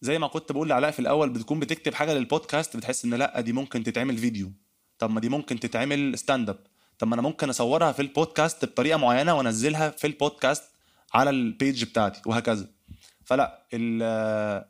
زي 0.00 0.18
ما 0.18 0.26
كنت 0.26 0.52
بقول 0.52 0.68
لعلاء 0.68 0.90
في 0.90 0.98
الأول 0.98 1.30
بتكون 1.30 1.60
بتكتب 1.60 1.94
حاجة 1.94 2.14
للبودكاست 2.14 2.76
بتحس 2.76 3.04
إن 3.04 3.14
لأ 3.14 3.40
دي 3.40 3.52
ممكن 3.52 3.82
تتعمل 3.82 4.18
فيديو 4.18 4.52
طب 4.98 5.10
ما 5.10 5.20
دي 5.20 5.28
ممكن 5.28 5.60
تتعمل 5.60 6.18
stand 6.18 6.48
up 6.50 6.58
طب 6.98 7.08
ما 7.08 7.14
أنا 7.14 7.22
ممكن 7.22 7.48
أصورها 7.48 7.92
في 7.92 8.02
البودكاست 8.02 8.64
بطريقة 8.64 8.96
معينة 8.98 9.34
وأنزلها 9.34 9.90
في 9.90 10.06
البودكاست 10.06 10.62
على 11.14 11.30
ال 11.30 11.41
page 11.41 11.84
بتاعتي 11.84 12.20
وهكذا. 12.26 12.68
فلأ 13.24 13.66
ال- 13.74 14.64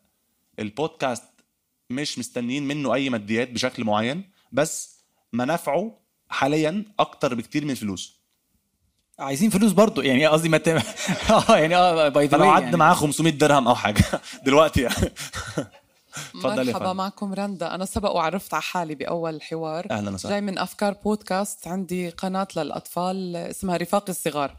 البودكاست 0.59 1.25
مش 1.91 2.19
مستنيين 2.19 2.63
منه 2.69 2.95
أي 2.95 3.11
ماديات 3.11 3.51
بشكل 3.51 3.85
معين 3.85 4.31
بس 4.53 4.99
منافعه 5.33 5.99
حاليا 6.29 6.85
أكتر 6.99 7.35
بكتير 7.35 7.65
من 7.65 7.75
فلوسه 7.75 8.22
عايزين 9.23 9.51
فلوس 9.51 9.73
برضو 9.73 10.01
يعني 10.03 10.27
قصدي 10.27 10.49
ما 10.49 10.59
ت... 10.59 10.69
آه 11.31 11.57
يعني 11.57 11.77
آه 11.77 12.09
by 12.09 12.27
the 12.27 12.37
way 12.39 12.46
لو 12.46 12.51
حد 12.51 12.63
يعني. 12.63 12.77
معاه 12.77 12.95
500 12.95 13.33
درهم 13.33 13.69
أو 13.69 13.75
حاجة 13.75 14.05
دلوقتي 14.47 14.83
يعني. 14.83 14.97
اتفضل 16.35 16.59
يا 16.59 16.65
مرحبا 16.65 16.79
فندم. 16.79 16.97
معكم 16.97 17.35
رندا. 17.35 17.75
أنا 17.75 17.85
سبق 17.85 18.11
وعرفت 18.17 18.55
على 18.55 18.63
حالي 18.63 18.95
بأول 18.95 19.43
حوار. 19.43 19.87
أهلاً 19.91 20.11
وسهلاً. 20.11 20.33
جاي 20.35 20.41
من 20.41 20.59
أفكار 20.59 20.93
بودكاست. 20.93 21.69
عندي 21.69 22.09
قناة 22.11 22.49
للأطفال 22.57 23.37
اسمها 23.37 23.77
رفاق 23.77 24.05
الصغار. 24.09 24.57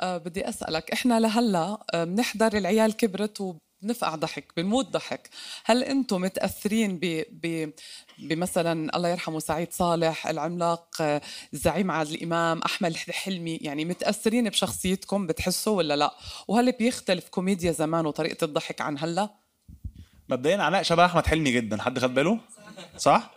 أه 0.00 0.16
بدي 0.16 0.48
أسألك 0.48 0.90
إحنا 0.90 1.20
لهلا 1.20 1.78
آه، 1.94 2.04
بنحضر 2.04 2.56
العيال 2.56 2.92
كبرت 2.96 3.40
وبنفقع 3.40 4.14
ضحك 4.14 4.52
بنموت 4.56 4.90
ضحك. 4.90 5.30
هل 5.64 5.84
أنتم 5.84 6.20
متأثرين 6.20 6.98
ب... 7.02 7.22
ب... 7.32 7.70
بمثلا 8.22 8.96
الله 8.96 9.08
يرحمه 9.08 9.38
سعيد 9.38 9.72
صالح 9.72 10.26
العملاق 10.26 10.96
آه، 11.00 11.20
الزعيم 11.52 11.90
عادل 11.90 12.14
الإمام 12.14 12.58
أحمد 12.58 12.96
حلمي 12.96 13.56
يعني 13.56 13.84
متأثرين 13.84 14.48
بشخصيتكم 14.48 15.26
بتحسوا 15.26 15.76
ولا 15.76 15.96
لا؟ 15.96 16.14
وهل 16.48 16.72
بيختلف 16.72 17.28
كوميديا 17.28 17.72
زمان 17.72 18.06
وطريقة 18.06 18.44
الضحك 18.44 18.80
عن 18.80 18.98
هلأ؟ 18.98 19.30
مبدئيا 20.28 20.62
علاء 20.62 20.82
شبه 20.82 21.04
أحمد 21.04 21.26
حلمي 21.26 21.50
جدا 21.52 21.82
حد 21.82 21.98
خد 21.98 22.14
باله؟ 22.14 22.38
صح؟ 22.96 23.30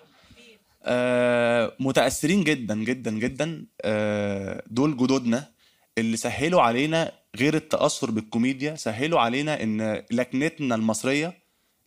آه 0.83 1.73
متأثرين 1.79 2.43
جدا 2.43 2.75
جدا 2.75 3.11
جدا 3.11 3.65
آه 3.81 4.63
دول 4.67 4.97
جدودنا 4.97 5.51
اللي 5.97 6.17
سهلوا 6.17 6.61
علينا 6.61 7.11
غير 7.35 7.55
التأثر 7.55 8.11
بالكوميديا 8.11 8.75
سهلوا 8.75 9.19
علينا 9.19 9.63
إن 9.63 10.03
لكنتنا 10.11 10.75
المصرية 10.75 11.33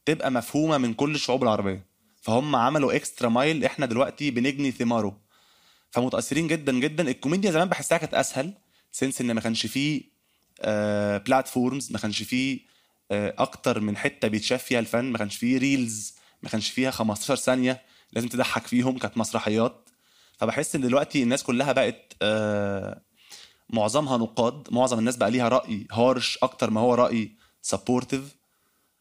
تبقى 0.07 0.31
مفهومة 0.31 0.79
من 0.79 0.95
كل 0.95 1.15
الشعوب 1.15 1.43
العربية. 1.43 1.96
فهم 2.27 2.57
عملوا 2.57 2.97
extra 2.97 3.29
mile 3.29 3.65
إحنا 3.65 3.87
دلوقتي 3.87 4.31
بنجني 4.31 4.71
ثماره. 4.71 5.21
فمتأثرين 5.91 6.47
جدا 6.47 6.73
جدا. 6.81 7.09
الكوميديا 7.09 7.51
زمان 7.51 7.69
بحسها 7.69 7.99
كانت 7.99 8.15
أسهل 8.15 8.53
since 8.93 9.21
إن 9.21 9.33
ما 9.33 9.41
كانش 9.41 9.67
فيه 9.67 10.03
آه 10.61 11.19
platforms 11.19 11.93
ما 11.93 11.99
كانش 11.99 12.23
فيه 12.23 12.61
آه 13.11 13.35
أكتر 13.39 13.81
من 13.81 13.97
حتة 13.97 14.29
بيتشاف 14.29 14.63
فيها 14.65 14.79
الفن 14.79 15.05
ما 15.05 15.19
كانش 15.19 15.37
فيه 15.37 15.59
reels 15.59 16.15
ما 16.43 16.49
كانش 16.49 16.71
فيها 16.71 16.91
15 16.91 17.37
ثانية 17.43 17.83
لازم 18.13 18.29
تضحك 18.29 18.67
فيهم 18.67 18.99
كانت 18.99 19.19
مسرحيات. 19.19 19.89
فبحس 20.39 20.75
إن 20.75 20.81
دلوقتي 20.81 21.23
الناس 21.23 21.43
كلها 21.43 21.73
بقت 21.73 22.13
آه 22.23 23.03
معظمها 23.71 24.17
نقاد 24.17 24.69
معظم 24.71 24.99
الناس 24.99 25.17
بقى 25.17 25.31
ليها 25.31 25.49
رأي 25.49 25.87
harsh 25.93 26.39
أكتر 26.43 26.71
ما 26.71 26.81
هو 26.81 26.95
رأي 26.95 27.33
supportive 27.63 28.37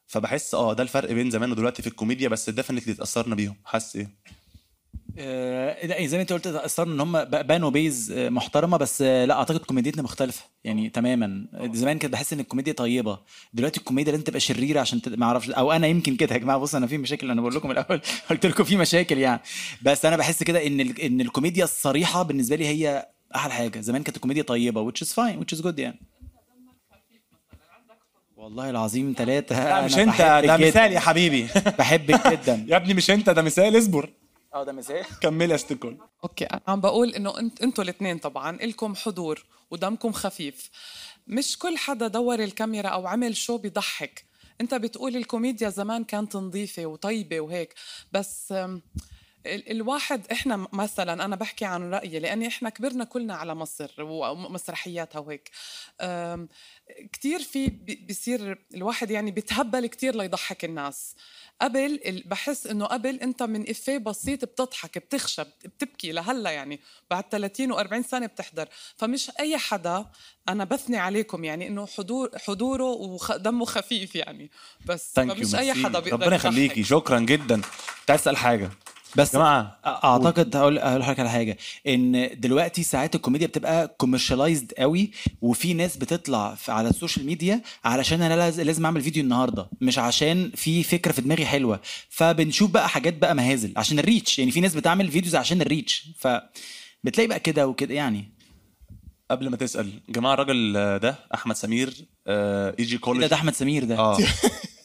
فبحس 0.07 0.55
آه 0.55 0.73
ده 0.73 0.83
الفرق 0.83 1.11
بين 1.11 1.29
زمان 1.29 1.51
ودلوقتي 1.51 1.81
في 1.81 1.87
الكوميديا 1.87 2.29
بس 2.29 2.49
definitely 2.49 2.93
اتأثرنا 2.93 3.35
بيهم. 3.35 3.55
حاسس 3.65 3.95
إيه؟ 3.95 4.09
آه، 5.17 5.85
لا 5.87 6.05
زي 6.05 6.17
ما 6.17 6.21
أنت 6.21 6.33
قلت 6.33 6.47
اتأثرنا 6.47 6.93
إن 6.93 6.99
هم 6.99 7.23
بانوا 7.23 7.69
base 7.69 8.11
آه، 8.11 8.29
محترمة 8.29 8.77
بس 8.77 9.01
آه، 9.01 9.25
لا 9.25 9.33
أعتقد 9.33 9.59
كوميديتنا 9.59 10.03
مختلفة 10.03 10.43
يعني 10.63 10.89
تماما. 10.89 11.47
زمان 11.73 11.99
كنت 11.99 12.11
بحس 12.11 12.33
إن 12.33 12.39
الكوميديا 12.39 12.73
طيبة. 12.73 13.19
دلوقتي 13.53 13.79
الكوميديا 13.79 14.11
لازم 14.11 14.23
تبقى 14.23 14.39
شريرة 14.39 14.79
عشان 14.79 15.01
تد... 15.01 15.15
ما 15.15 15.25
أعرفش 15.25 15.49
أو 15.49 15.71
أنا 15.71 15.87
يمكن 15.87 16.15
كده 16.15 16.33
يا 16.35 16.39
جماعة. 16.39 16.59
بص 16.59 16.75
أنا 16.75 16.87
في 16.87 16.97
مشاكل 16.97 17.31
أنا 17.31 17.41
بقول 17.41 17.55
لكم 17.55 17.71
الأول 17.71 18.01
قلت 18.29 18.45
لكم 18.45 18.63
في 18.63 18.77
مشاكل 18.77 19.17
يعني. 19.17 19.41
بس 19.81 20.05
أنا 20.05 20.17
بحس 20.17 20.43
كده 20.43 20.67
إن 20.67 20.79
ال... 20.81 21.01
إن 21.01 21.21
الكوميديا 21.21 21.63
الصريحة 21.63 22.23
بالنسبة 22.23 22.55
لي 22.55 22.67
هي 22.67 23.07
أحلى 23.35 23.53
حاجة. 23.53 23.79
زمان 23.81 24.03
كانت 24.03 24.15
الكوميديا 24.17 24.43
طيبة 24.43 24.91
which 24.91 25.05
is 25.05 25.07
fine 25.09 25.39
which 25.43 25.57
is 25.57 25.61
good 25.61 25.79
يعني. 25.79 25.99
والله 28.45 28.69
العظيم 28.69 29.15
ثلاثة 29.17 29.55
لا 29.69 29.86
مش 29.86 29.97
أنت 29.97 30.21
ده 30.47 30.58
مثال 30.58 30.91
يا 30.91 30.99
حبيبي. 30.99 31.47
بحبك 31.79 32.27
جدا. 32.27 32.65
يا 32.69 32.75
ابني 32.77 32.93
مش 32.93 33.12
أنت 33.12 33.29
ده 33.29 33.41
مثال 33.41 33.77
اصبر. 33.77 34.10
آه 34.53 34.63
ده 34.63 34.71
مثال. 34.71 35.05
كمل 35.21 35.51
يا 35.51 35.58
ستيكول. 35.58 35.97
okay 36.23 36.45
أنا 36.45 36.62
عم 36.67 36.81
بقول 36.81 37.10
إنه 37.15 37.39
انت 37.39 37.62
إنتوا 37.62 37.84
الاثنين 37.84 38.17
طبعا 38.17 38.55
إلكم 38.62 38.95
حضور 38.95 39.45
ودمكم 39.71 40.12
خفيف. 40.12 40.69
مش 41.27 41.58
كل 41.58 41.77
حدا 41.77 42.08
دور 42.08 42.39
الكاميرا 42.39 42.88
أو 42.88 43.08
عمل 43.08 43.36
show 43.35 43.57
بيضحك. 43.58 44.25
أنت 44.62 44.73
بتقول 44.73 45.15
الكوميديا 45.15 45.69
زمان 45.69 46.03
كانت 46.03 46.36
نظيفة 46.36 46.86
وطيبة 46.86 47.39
وهيك 47.39 47.73
بس 48.12 48.53
الواحد 49.45 50.27
إحنا 50.31 50.67
مثلا 50.73 51.25
أنا 51.25 51.36
بحكي 51.36 51.65
عن 51.65 51.93
رأيي 51.93 52.19
لاني 52.19 52.47
إحنا 52.47 52.69
كبرنا 52.69 53.03
كلنا 53.03 53.36
على 53.36 53.55
مصر 53.55 53.91
ومسرحياتها 53.99 55.19
وهيك. 55.19 55.51
أم، 56.01 56.47
كتير 57.13 57.39
في 57.39 57.67
بيصير 57.77 58.65
الواحد 58.73 59.12
يعني 59.12 59.31
بيتهبل 59.31 59.88
كتير 59.88 60.15
ليضحك 60.15 60.65
الناس. 60.65 61.15
قبل 61.62 62.23
بحس 62.25 62.67
إنه 62.67 62.86
قبل 62.86 63.19
أنت 63.19 63.43
من 63.43 63.69
إفيه 63.69 63.97
بسيط 63.97 64.45
بتضحك 64.45 64.97
بتخشى 64.97 65.43
بتبكي 65.43 66.12
لهلأ 66.12 66.51
يعني. 66.51 66.79
بعد 67.10 67.23
30 67.31 67.73
و40 67.73 68.08
سنة 68.08 68.25
بتحضر. 68.25 68.67
فمش 68.97 69.31
أي 69.39 69.58
حدا 69.58 70.05
أنا 70.49 70.63
بثني 70.63 70.97
عليكم 70.97 71.43
يعني 71.43 71.67
إنه 71.67 71.86
حضور 71.86 72.29
حضوره 72.38 72.84
ودمه 72.91 73.65
خفيف 73.65 74.15
يعني. 74.15 74.51
بس 74.86 75.13
فمش 75.15 75.55
أي 75.55 75.73
حدا 75.73 75.99
بيقدر 75.99 76.23
ربنا. 76.23 76.36
يخليكي. 76.36 76.84
شكرا 76.84 77.19
جدا. 77.19 77.62
اسال 78.10 78.38
حاجة؟ 78.38 78.69
بس 79.15 79.34
يا 79.34 79.39
جماعة 79.39 79.80
أعتقد 79.86 80.56
هقول 80.56 80.80
هقول 80.80 80.99
لحضرتك 80.99 81.19
على 81.19 81.30
حاجة. 81.30 81.58
إن 81.88 82.30
دلوقتي 82.39 82.84
ساعات 82.84 83.15
الكوميديا 83.15 83.47
بتبقى 83.47 83.88
commercialized 83.97 84.73
قوي 84.78 85.12
وفي 85.41 85.73
ناس 85.73 85.97
بتطلع 85.97 86.58
على 86.67 86.89
ال 86.89 86.95
social 86.95 87.25
media 87.25 87.61
علشان 87.86 88.21
أنا 88.21 88.34
لاز- 88.36 88.60
لازم 88.62 88.86
أعمل 88.86 89.01
فيديو 89.01 89.23
النهارده 89.23 89.69
مش 89.82 89.99
عشان 89.99 90.51
في 90.56 90.84
فكرة 90.84 91.12
في 91.12 91.21
دماغي 91.21 91.45
حلوة. 91.45 91.80
فبنشوف 92.10 92.71
بقى 92.71 92.89
حاجات 92.89 93.13
بقى 93.17 93.36
مهازل 93.36 93.73
عشان 93.78 93.99
ال 93.99 94.06
reach 94.06 94.39
يعني 94.39 94.51
في 94.51 94.62
ناس 94.62 94.75
بتعمل 94.75 95.12
videos 95.11 95.35
عشان 95.36 95.62
ال 95.61 95.69
reach 95.69 96.07
فبتلاقي 96.19 97.28
بقى 97.28 97.39
كده 97.39 97.67
وكده 97.67 97.93
يعني. 97.93 98.32
قبل 99.32 99.49
ما 99.49 99.58
تسأل 99.58 99.89
جماعة 100.10 100.34
الراجل 100.34 100.73
ده 100.99 101.15
أحمد 101.34 101.56
سمير 101.56 101.93
آه، 102.28 102.75
ايجي 102.80 102.95
ده, 102.95 103.01
كولج 103.01 103.25
ده 103.28 103.36
أحمد 103.36 103.54
سمير 103.54 103.84
ده. 103.84 103.97
آه. 103.97 104.17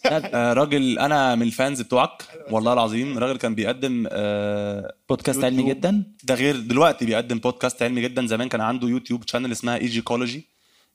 آه، 0.04 0.52
راجل 0.52 0.98
أنا 0.98 1.34
من 1.34 1.42
ال 1.42 1.50
fans 1.50 1.80
بتوعك. 1.80 2.22
والله 2.50 2.72
العظيم 2.72 3.16
الراجل 3.18 3.38
كان 3.38 3.54
بيقدم 3.54 4.06
آه، 4.10 4.94
بودكاست 5.08 5.44
علمي. 5.44 5.62
جدا؟ 5.62 6.02
ده 6.24 6.34
غير 6.34 6.56
دلوقتي 6.56 7.04
بيقدم 7.04 7.38
بودكاست 7.38 7.82
علمي 7.82 8.00
جدا. 8.02 8.26
زمان 8.26 8.48
كان 8.48 8.60
عنده 8.60 8.88
يوتيوب 8.88 9.28
channel 9.28 9.52
اسمها 9.52 9.76
ايجيكولوجي 9.76 10.46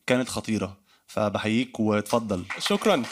كانت 0.08 0.30
خطيرة. 0.30 0.78
فبحييك 1.08 1.80
واتفضل. 1.80 2.44
شكرا. 2.60 3.04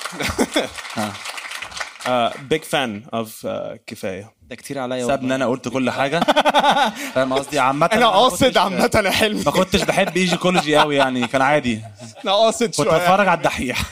big 2.49 2.61
fan 2.63 3.03
of 3.13 3.47
كفاية. 3.87 4.33
ده 4.49 4.55
كتير 4.55 4.79
عليا 4.79 5.07
سابني 5.07 5.35
أنا 5.35 5.45
قلت 5.45 5.67
كل 5.67 5.89
حاجة. 5.89 6.19
فاهم 7.15 7.33
قصدي؟ 7.33 7.59
عامة 7.59 7.85
أنا 7.85 7.99
ما 8.05 8.11
قاصد 8.11 8.57
عامة 8.57 9.01
يا 9.05 9.09
حلمي 9.11 9.43
ما 9.45 9.51
كنتش 9.51 9.83
بحب 9.83 10.17
ايجيكولوجي 10.17 10.75
قوي 10.77 10.95
يعني. 10.95 11.27
كان 11.27 11.41
عادي. 11.41 11.81
أنا 12.25 12.31
قاصد 12.33 12.65
كنت 12.65 12.75
شوية. 12.75 12.87
بتفرج 12.97 13.27
على 13.27 13.37
الدحيح. 13.37 13.81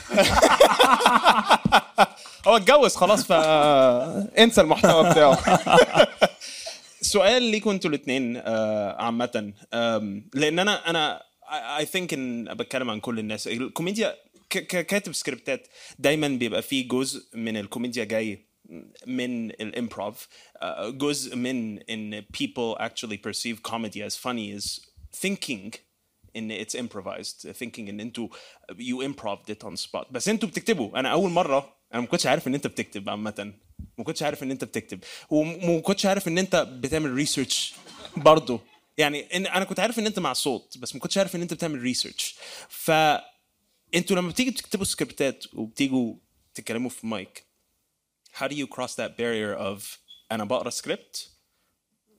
هو 2.46 2.56
اتجوز 2.56 2.96
خلاص 2.96 3.24
فانسى 3.26 4.60
المحتوى 4.60 5.10
بتاعه. 5.10 5.38
سؤال 7.00 7.42
ليكم 7.42 7.70
أنتوا 7.70 7.90
الاثنين 7.90 8.36
عامة. 8.96 9.52
آم، 9.74 10.28
لأن 10.34 10.58
أنا 10.58 10.90
أنا 10.90 11.22
I 11.78 11.84
think 11.86 12.14
إن 12.14 12.54
بتكلم 12.54 12.90
عن 12.90 13.00
كل 13.00 13.18
الناس. 13.18 13.48
الكوميديا 13.48 14.16
ككاتب 14.50 15.12
سكريبتات 15.12 15.68
دايما 15.98 16.28
بيبقى 16.28 16.62
فيه 16.62 16.88
جزء 16.88 17.24
من 17.34 17.56
الكوميديا 17.56 18.04
جاي 18.04 18.46
من 19.06 19.50
ال 19.50 19.61
improv 19.61 20.28
جزء 20.88 21.36
من 21.36 21.78
إن 21.78 22.22
people 22.36 22.78
actually 22.80 23.16
perceive 23.28 23.62
comedy 23.72 24.02
as 24.08 24.16
funny 24.16 24.58
is 24.60 24.80
thinking 25.26 25.76
إن 26.36 26.64
it's 26.64 26.74
improvised 26.74 27.46
thinking 27.60 27.78
إن 27.88 28.00
أنتوا 28.00 28.28
you 28.72 29.02
improvised 29.02 29.50
it 29.54 29.64
on 29.68 29.76
spot. 29.76 30.06
بس 30.10 30.28
أنتوا 30.28 30.48
بتكتبوا. 30.48 30.98
أنا 31.00 31.08
أول 31.12 31.30
مرة 31.30 31.81
أنا 31.92 32.00
ما 32.00 32.06
كنتش 32.06 32.26
عارف 32.26 32.48
إن 32.48 32.54
أنت 32.54 32.66
بتكتب 32.66 33.10
عامة. 33.10 33.52
ما 33.98 34.04
كنتش 34.04 34.22
عارف 34.22 34.42
إن 34.42 34.50
أنت 34.50 34.64
بتكتب. 34.64 35.04
وما 35.30 35.80
كنتش 35.80 36.06
عارف 36.06 36.28
إن 36.28 36.38
أنت 36.38 36.56
بتعمل 36.56 37.10
research 37.10 37.74
برضه. 38.16 38.60
يعني 38.98 39.36
إن 39.36 39.46
أنا 39.46 39.64
كنت 39.64 39.80
عارف 39.80 39.98
إن 39.98 40.06
أنت 40.06 40.18
مع 40.18 40.32
صوت 40.32 40.78
بس 40.78 40.94
ما 40.94 41.00
كنتش 41.00 41.18
عارف 41.18 41.36
إن 41.36 41.42
أنت 41.42 41.54
بتعمل 41.54 41.78
research 41.78 42.34
ف 42.68 42.90
أنتوا 43.94 44.16
لما 44.16 44.28
بتيجوا 44.28 44.52
تكتبوا 44.52 44.84
سكريبتات 44.84 45.54
وبتيجوا 45.54 46.14
تتكلموا 46.54 46.90
في 46.90 47.06
mic 47.06 47.44
how 48.38 48.44
do 48.44 48.52
you 48.52 48.66
cross 48.74 48.90
that 48.90 49.10
barrier 49.18 49.58
of 49.58 49.82
أنا 50.32 50.44
بقرأ 50.44 50.70
سكريبت 50.70 51.30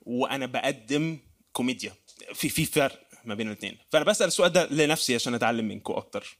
وأنا 0.02 0.46
بقدم 0.46 1.20
كوميديا 1.54 1.94
في 2.34 2.50
في 2.50 2.66
فرق 2.66 3.08
ما 3.26 3.36
بين 3.36 3.48
الاثنين 3.48 3.78
فأنا 3.92 4.06
بسأل 4.06 4.28
السؤال 4.28 4.52
ده 4.52 4.66
لنفسي 4.66 5.16
عشان 5.16 5.34
أتعلم 5.34 5.66
منكم 5.68 5.94
أكتر. 5.94 6.38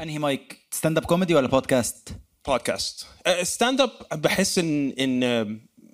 انهي 0.00 0.18
mic 0.18 0.58
stand 0.70 0.98
up 0.98 1.04
comedy 1.04 1.34
ولا 1.34 1.48
بودكاست 1.48 2.08
بودكاست 2.46 3.06
stand 3.42 3.80
up 3.80 3.90
بحس 4.12 4.58
ان 4.58 4.90
إن 4.90 5.22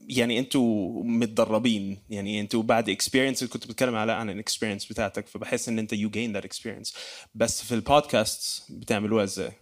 يعني 0.09 0.39
أنتوا 0.39 1.03
متدربين. 1.05 2.03
يعني 2.11 2.41
أنتوا 2.41 2.63
بعد 2.63 2.89
experience 2.89 3.45
كنت 3.45 3.67
بتكلم 3.67 3.95
على 3.97 4.13
عن 4.13 4.31
ال 4.31 4.36
experience 4.36 4.87
بتاعتك 4.87 5.29
فبحس 5.29 5.69
إن 5.69 5.79
أنت 5.79 5.93
you 5.93 6.11
gain 6.11 6.33
that 6.33 6.45
experience 6.45 6.95
بس 7.35 7.63
في 7.65 7.75
البودكاست 7.75 8.63
بتعملوها 8.71 9.25
إزاي؟ 9.25 9.53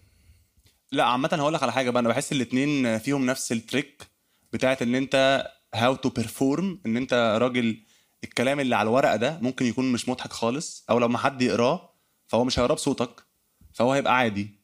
لا 0.93 1.05
عامة 1.05 1.29
هقول 1.33 1.55
لك 1.55 1.63
على 1.63 1.73
حاجة 1.73 1.91
بقى. 1.91 2.01
أنا 2.01 2.09
بحس 2.09 2.33
الاتنين 2.33 2.99
فيهم 2.99 3.27
نفس 3.27 3.53
ال 3.53 3.61
trick 3.61 4.03
بتاعت 4.53 4.83
إن 4.83 4.95
أنت 4.95 5.47
how 5.75 5.95
to 5.95 6.09
perform 6.09 6.81
إن 6.87 6.97
أنت 6.97 7.37
راجل 7.41 7.81
الكلام 8.25 8.61
اللي 8.61 8.77
على 8.77 8.87
الورقة 8.89 9.17
ده 9.17 9.39
ممكن 9.43 9.67
يكون 9.67 9.93
مش 9.93 10.09
مضحك 10.09 10.33
خالص 10.33 10.85
أو 10.91 10.99
لما 10.99 11.19
حد 11.19 11.43
يقراه 11.43 11.95
فهو 12.29 12.45
مش 12.45 12.59
هيقراه 12.59 12.75
بصوتك. 12.75 13.28
فهو 13.79 13.93
هيبقى 13.93 14.17
عادي. 14.17 14.55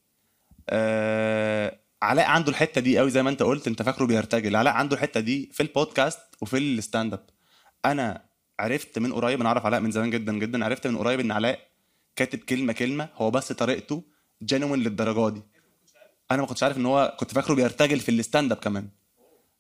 آه 0.68 1.78
علاء 2.02 2.26
عنده 2.26 2.50
الحتة 2.50 2.80
دي 2.80 2.98
قوي 2.98 3.10
زي 3.10 3.22
ما 3.22 3.30
انت 3.30 3.42
قلت 3.42 3.66
انت 3.66 3.82
فاكره 3.82 4.04
بيرتجل. 4.06 4.56
علاء 4.56 4.74
عنده 4.74 4.96
الحتة 4.96 5.20
دي 5.20 5.50
في 5.52 5.62
البودكاست 5.62 6.20
وفي 6.40 6.58
ال 6.59 6.67
stand 6.67 7.12
up. 7.12 7.26
أنا 7.84 8.24
عرفت 8.60 8.98
من 8.98 9.12
قريب 9.12 9.40
أنا 9.40 9.48
أعرف 9.48 9.66
علاء 9.66 9.80
من 9.80 9.90
زمان 9.90 10.10
جدا 10.10 10.32
جدا 10.38 10.64
عرفت 10.64 10.86
من 10.86 10.96
قريب 10.98 11.20
إن 11.20 11.32
علاء 11.32 11.58
كاتب 12.16 12.38
كلمة 12.38 12.72
كلمة 12.72 13.08
هو 13.14 13.30
بس 13.30 13.52
طريقته 13.52 14.02
genuine 14.42 14.82
للدرجة 14.82 15.34
دي. 15.34 15.42
أنا 16.30 16.40
ما 16.42 16.46
كنتش 16.46 16.62
عارف 16.62 16.76
إن 16.76 16.86
هو 16.86 17.16
كنت 17.20 17.34
فاكره 17.34 17.54
بيرتجل 17.54 18.00
في 18.00 18.08
ال 18.09 18.16
stand 18.16 18.53
up 18.53 18.59
كمان. 18.58 18.88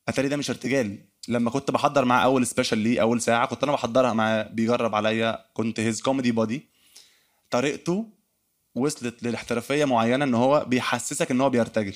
أتاري 0.08 0.28
ده 0.28 0.36
مش 0.36 0.50
ارتجال. 0.50 0.98
لما 1.28 1.50
كنت 1.50 1.70
بحضر 1.70 2.04
معاه 2.04 2.24
أول 2.24 2.46
special 2.46 2.78
ليه 2.78 3.02
أول 3.02 3.20
ساعة 3.20 3.46
كنت 3.46 3.62
أنا 3.62 3.72
بحضرها 3.72 4.12
معاه 4.12 4.42
بيجرب 4.42 4.94
عليا 4.94 5.44
كنت 5.52 5.80
his 5.80 6.02
comedy 6.02 6.32
buddy 6.32 6.68
طريقته 7.50 8.06
وصلت 8.74 9.22
للاحترافيه 9.22 9.84
معينة 9.84 10.24
إن 10.24 10.34
هو 10.34 10.64
بيحسسك 10.68 11.30
إن 11.30 11.40
هو 11.40 11.50
بيرتجل. 11.50 11.94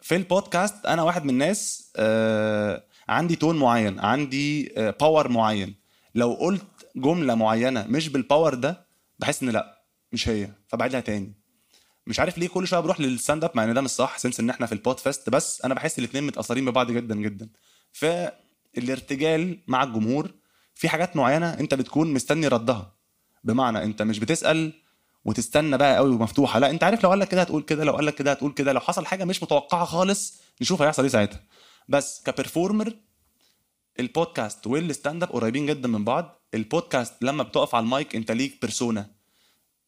في 0.00 0.16
البودكاست 0.16 0.86
أنا 0.86 1.02
واحد 1.02 1.24
من 1.24 1.30
الناس 1.30 1.92
آه 1.96 2.84
عندي 3.08 3.36
tone 3.36 3.58
معين 3.58 4.00
عندي 4.00 4.72
آه 4.78 4.90
power 5.00 5.28
معين. 5.28 5.74
لو 6.14 6.32
قلت 6.34 6.66
جملة 6.96 7.34
معينة 7.34 7.86
مش 7.88 8.08
بال 8.08 8.21
power 8.21 8.54
ده 8.54 8.86
بحس 9.18 9.42
إن 9.42 9.50
لأ 9.50 9.82
مش 10.12 10.28
هي. 10.28 10.50
فبعيدها 10.68 11.00
تاني. 11.00 11.32
مش 12.06 12.20
عارف 12.20 12.38
ليه 12.38 12.48
كل 12.48 12.66
شوية 12.68 12.80
بروح 12.80 13.00
لل 13.00 13.44
stand-up 13.44 13.50
مع 13.54 13.64
إن 13.64 13.74
ده 13.74 13.80
مش 13.80 13.90
صح 13.90 14.18
since 14.18 14.40
إن 14.40 14.50
إحنا 14.50 14.66
في 14.66 14.72
ال 14.72 14.98
PodFest 15.00 15.30
بس 15.30 15.62
أنا 15.64 15.74
بحس 15.74 15.98
الاثنين 15.98 16.24
متأثرين 16.26 16.64
ببعض 16.64 16.90
جدا 16.90 17.14
جدا. 17.14 17.48
فالارتجال 17.92 19.58
مع 19.66 19.82
الجمهور 19.82 20.30
في 20.74 20.88
حاجات 20.88 21.16
معينة 21.16 21.54
أنت 21.60 21.74
بتكون 21.74 22.12
مستني 22.14 22.48
ردها. 22.48 22.92
بمعنى 23.44 23.82
أنت 23.84 24.02
مش 24.02 24.18
بتسأل 24.18 24.72
وتستنى 25.24 25.78
بقى 25.78 25.96
قوي 25.96 26.10
ومفتوحة. 26.10 26.58
لا 26.58 26.70
انت 26.70 26.84
عارف 26.84 27.02
لو 27.04 27.10
قال 27.10 27.18
لك 27.18 27.28
كده 27.28 27.40
هتقول 27.40 27.62
كده 27.62 27.84
لو 27.84 27.92
قال 27.92 28.06
لك 28.06 28.14
كده 28.14 28.30
هتقول 28.30 28.52
كده. 28.52 28.72
لو 28.72 28.80
حصل 28.80 29.06
حاجة 29.06 29.24
مش 29.24 29.42
متوقعة 29.42 29.84
خالص 29.84 30.40
نشوف 30.60 30.82
هيحصل 30.82 31.02
إيه 31.02 31.10
ساعتها. 31.10 31.40
بس 31.88 32.22
ك 32.24 32.31
performer 32.31 32.94
البودكاست 34.00 34.66
وال 34.66 35.22
stand-up 35.22 35.28
قريبين 35.32 35.66
جدا 35.66 35.88
من 35.88 36.04
بعض. 36.04 36.42
البودكاست 36.54 37.14
لما 37.22 37.42
بتقف 37.42 37.74
على 37.74 37.84
المايك 37.84 38.16
انت 38.16 38.30
ليك 38.32 38.58
persona 38.60 39.10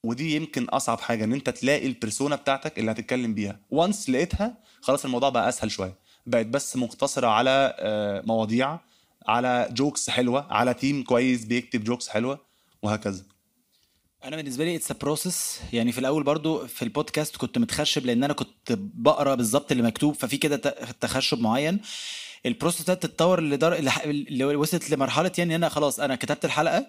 ودي 0.05 0.37
يمكن 0.37 0.64
أصعب 0.64 1.01
حاجة 1.01 1.24
إن 1.24 1.32
انت 1.32 1.51
تلاقي 1.51 1.87
ال 1.87 1.93
persona 1.93 2.37
بتاعتك 2.37 2.78
اللي 2.78 2.91
هتتكلم 2.91 3.35
بيها. 3.35 3.61
و 3.70 3.78
once 3.78 4.11
لقيتها 4.11 4.59
خلاص 4.80 5.05
الموضوع 5.05 5.28
بقى 5.28 5.49
أسهل 5.49 5.70
شوية. 5.70 5.95
بقت 6.26 6.47
بس 6.47 6.76
مقتصرة 6.76 7.26
على 7.26 7.74
آه، 7.78 8.22
مواضيع 8.26 8.78
على 9.26 9.68
jokes 9.72 10.11
حلوة 10.11 10.47
على 10.53 10.74
team 10.74 11.03
كويس 11.03 11.45
بيكتب 11.45 11.85
jokes 11.85 12.09
حلوة 12.09 12.41
وهكذا. 12.82 13.24
أنا 14.25 14.37
بالنسبة 14.37 14.64
لي 14.64 14.77
it's 14.76 14.93
process 14.93 15.61
يعني 15.72 15.93
في 15.93 15.99
الأول 15.99 16.22
برضو 16.22 16.66
في 16.66 16.83
البودكاست 16.83 17.37
كنت 17.37 17.59
متخشب 17.59 18.07
لأن 18.07 18.25
أنا 18.25 18.33
كنت 18.33 18.72
بقرأ 18.79 19.35
بالظبط 19.35 19.70
اللي 19.70 19.83
مكتوب 19.83 20.14
ففي 20.14 20.37
كده 20.37 20.57
تخشب 21.01 21.41
معين. 21.41 21.81
ال 22.47 22.51
process 22.51 22.82
ده 22.83 22.95
تتطور 22.95 23.41
لدر... 23.41 23.72
اللي 24.05 24.45
وصلت 24.45 24.91
لمرحلة 24.91 25.33
يعني 25.39 25.57
أنا 25.57 25.68
خلاص 25.68 26.01
أنا 26.01 26.16
كتبت 26.16 26.45
الحلقة 26.45 26.87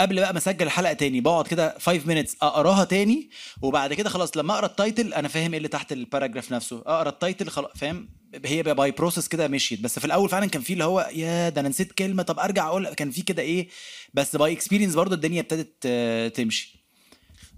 قبل 0.00 0.20
بقى 0.20 0.32
ما 0.32 0.38
أسجل 0.38 0.66
الحلقة 0.66 0.92
تاني 0.92 1.20
بقعد 1.20 1.46
كده 1.46 1.78
5 1.78 2.00
minutes 2.00 2.36
أقراها 2.42 2.84
تاني 2.84 3.30
وبعد 3.62 3.94
كده 3.94 4.08
خلاص 4.10 4.36
لما 4.36 4.54
أقرأ 4.54 4.66
ال 4.66 4.74
title 4.74 5.14
أنا 5.14 5.28
فاهم 5.28 5.50
إيه 5.50 5.56
اللي 5.56 5.68
تحت 5.68 5.92
ال 5.92 5.98
paragraph 5.98 6.52
نفسه. 6.52 6.82
أقرأ 6.86 7.08
ال 7.08 7.15
title 7.15 7.48
خلاص 7.48 7.70
فاهم؟ 7.74 8.08
هي 8.44 8.62
by 8.62 8.90
process 8.90 9.28
كده 9.28 9.48
مشيت. 9.48 9.80
بس 9.80 9.98
في 9.98 10.04
الأول 10.04 10.28
فعلا 10.28 10.46
كان 10.46 10.62
في 10.62 10.72
اللي 10.72 10.84
هو 10.84 11.10
يا 11.14 11.48
ده 11.48 11.60
أنا 11.60 11.68
نسيت 11.68 11.92
كلمة 11.92 12.22
طب 12.22 12.38
أرجع 12.38 12.66
أقول 12.66 12.88
كان 12.94 13.10
في 13.10 13.22
كده 13.22 13.42
إيه 13.42 13.68
بس 14.14 14.36
by 14.36 14.52
experience 14.52 14.94
برضو 14.94 15.14
الدنيا 15.14 15.40
ابتدت 15.40 15.74
آه، 15.86 16.28
تمشي. 16.28 16.84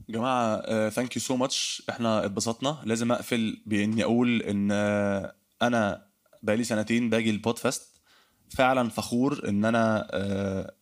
جماعة 0.08 0.88
thank 0.88 1.16
you 1.16 1.22
so 1.22 1.36
much 1.36 1.82
إحنا 1.90 2.24
اتبسطنا. 2.24 2.78
لازم 2.84 3.12
أقفل 3.12 3.62
بإني 3.66 4.04
أقول 4.04 4.42
إن 4.42 4.68
آه، 4.72 5.34
أنا 5.62 6.06
بقالي 6.42 6.64
سنتين 6.64 7.10
باجي 7.10 7.30
ال 7.30 7.58
PodFest 7.58 7.82
فعلا 8.56 8.88
فخور 8.90 9.48
إن 9.48 9.64
أنا 9.64 10.08
آه، 10.10 10.74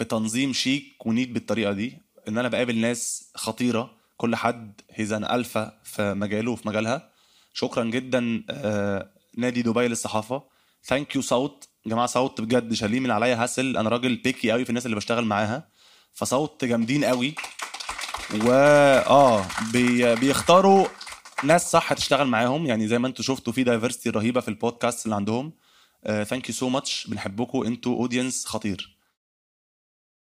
في 0.00 0.04
تنظيم 0.04 0.52
شيك 0.52 1.06
و 1.06 1.10
neat 1.10 1.28
بالطريقة 1.28 1.72
دي 1.72 1.98
إن 2.28 2.38
أنا 2.38 2.48
بقابل 2.48 2.76
ناس 2.76 3.30
خطيرة 3.34 3.90
كل 4.16 4.36
حد 4.36 4.80
he's 4.90 5.13
an 5.13 5.24
alpha 5.24 5.78
في 5.84 6.14
مجاله 6.14 6.50
وفي 6.50 6.68
مجالها. 6.68 7.10
شكرا 7.54 7.84
جدا 7.84 8.42
آه، 8.50 9.10
نادي 9.36 9.62
دبي 9.62 9.88
للصحافة. 9.88 10.42
thank 10.84 11.16
you 11.16 11.22
صوت. 11.22 11.68
جماعة 11.86 12.06
صوت 12.06 12.40
بجد 12.40 12.74
شالوا 12.74 13.00
من 13.00 13.10
عليا 13.10 13.42
hassle. 13.42 13.76
أنا 13.76 13.88
راجل 13.88 14.16
picky 14.16 14.50
قوي 14.50 14.64
في 14.64 14.70
الناس 14.70 14.86
اللي 14.86 14.96
بشتغل 14.96 15.24
معاها. 15.24 15.68
فصوت 16.12 16.64
جامدين 16.64 17.04
قوي 17.04 17.34
و 18.44 18.52
آه 19.06 19.46
بي... 19.72 20.14
بيختاروا 20.14 20.86
ناس 21.44 21.70
صح 21.70 21.92
تشتغل 21.92 22.26
معاهم. 22.26 22.66
يعني 22.66 22.88
زي 22.88 22.98
ما 22.98 23.08
أنتم 23.08 23.22
شفتوا 23.22 23.52
في 23.52 23.64
diversity 23.64 24.10
رهيبة 24.10 24.40
في 24.40 24.48
البودكاست 24.48 25.04
اللي 25.04 25.16
عندهم. 25.16 25.52
thank 26.04 26.48
you 26.48 26.54
so 26.54 26.68
much 26.68 27.06
بنحبكم 27.06 27.62
أنتوا 27.62 27.96
audience 27.96 28.46
خطير. 28.46 28.99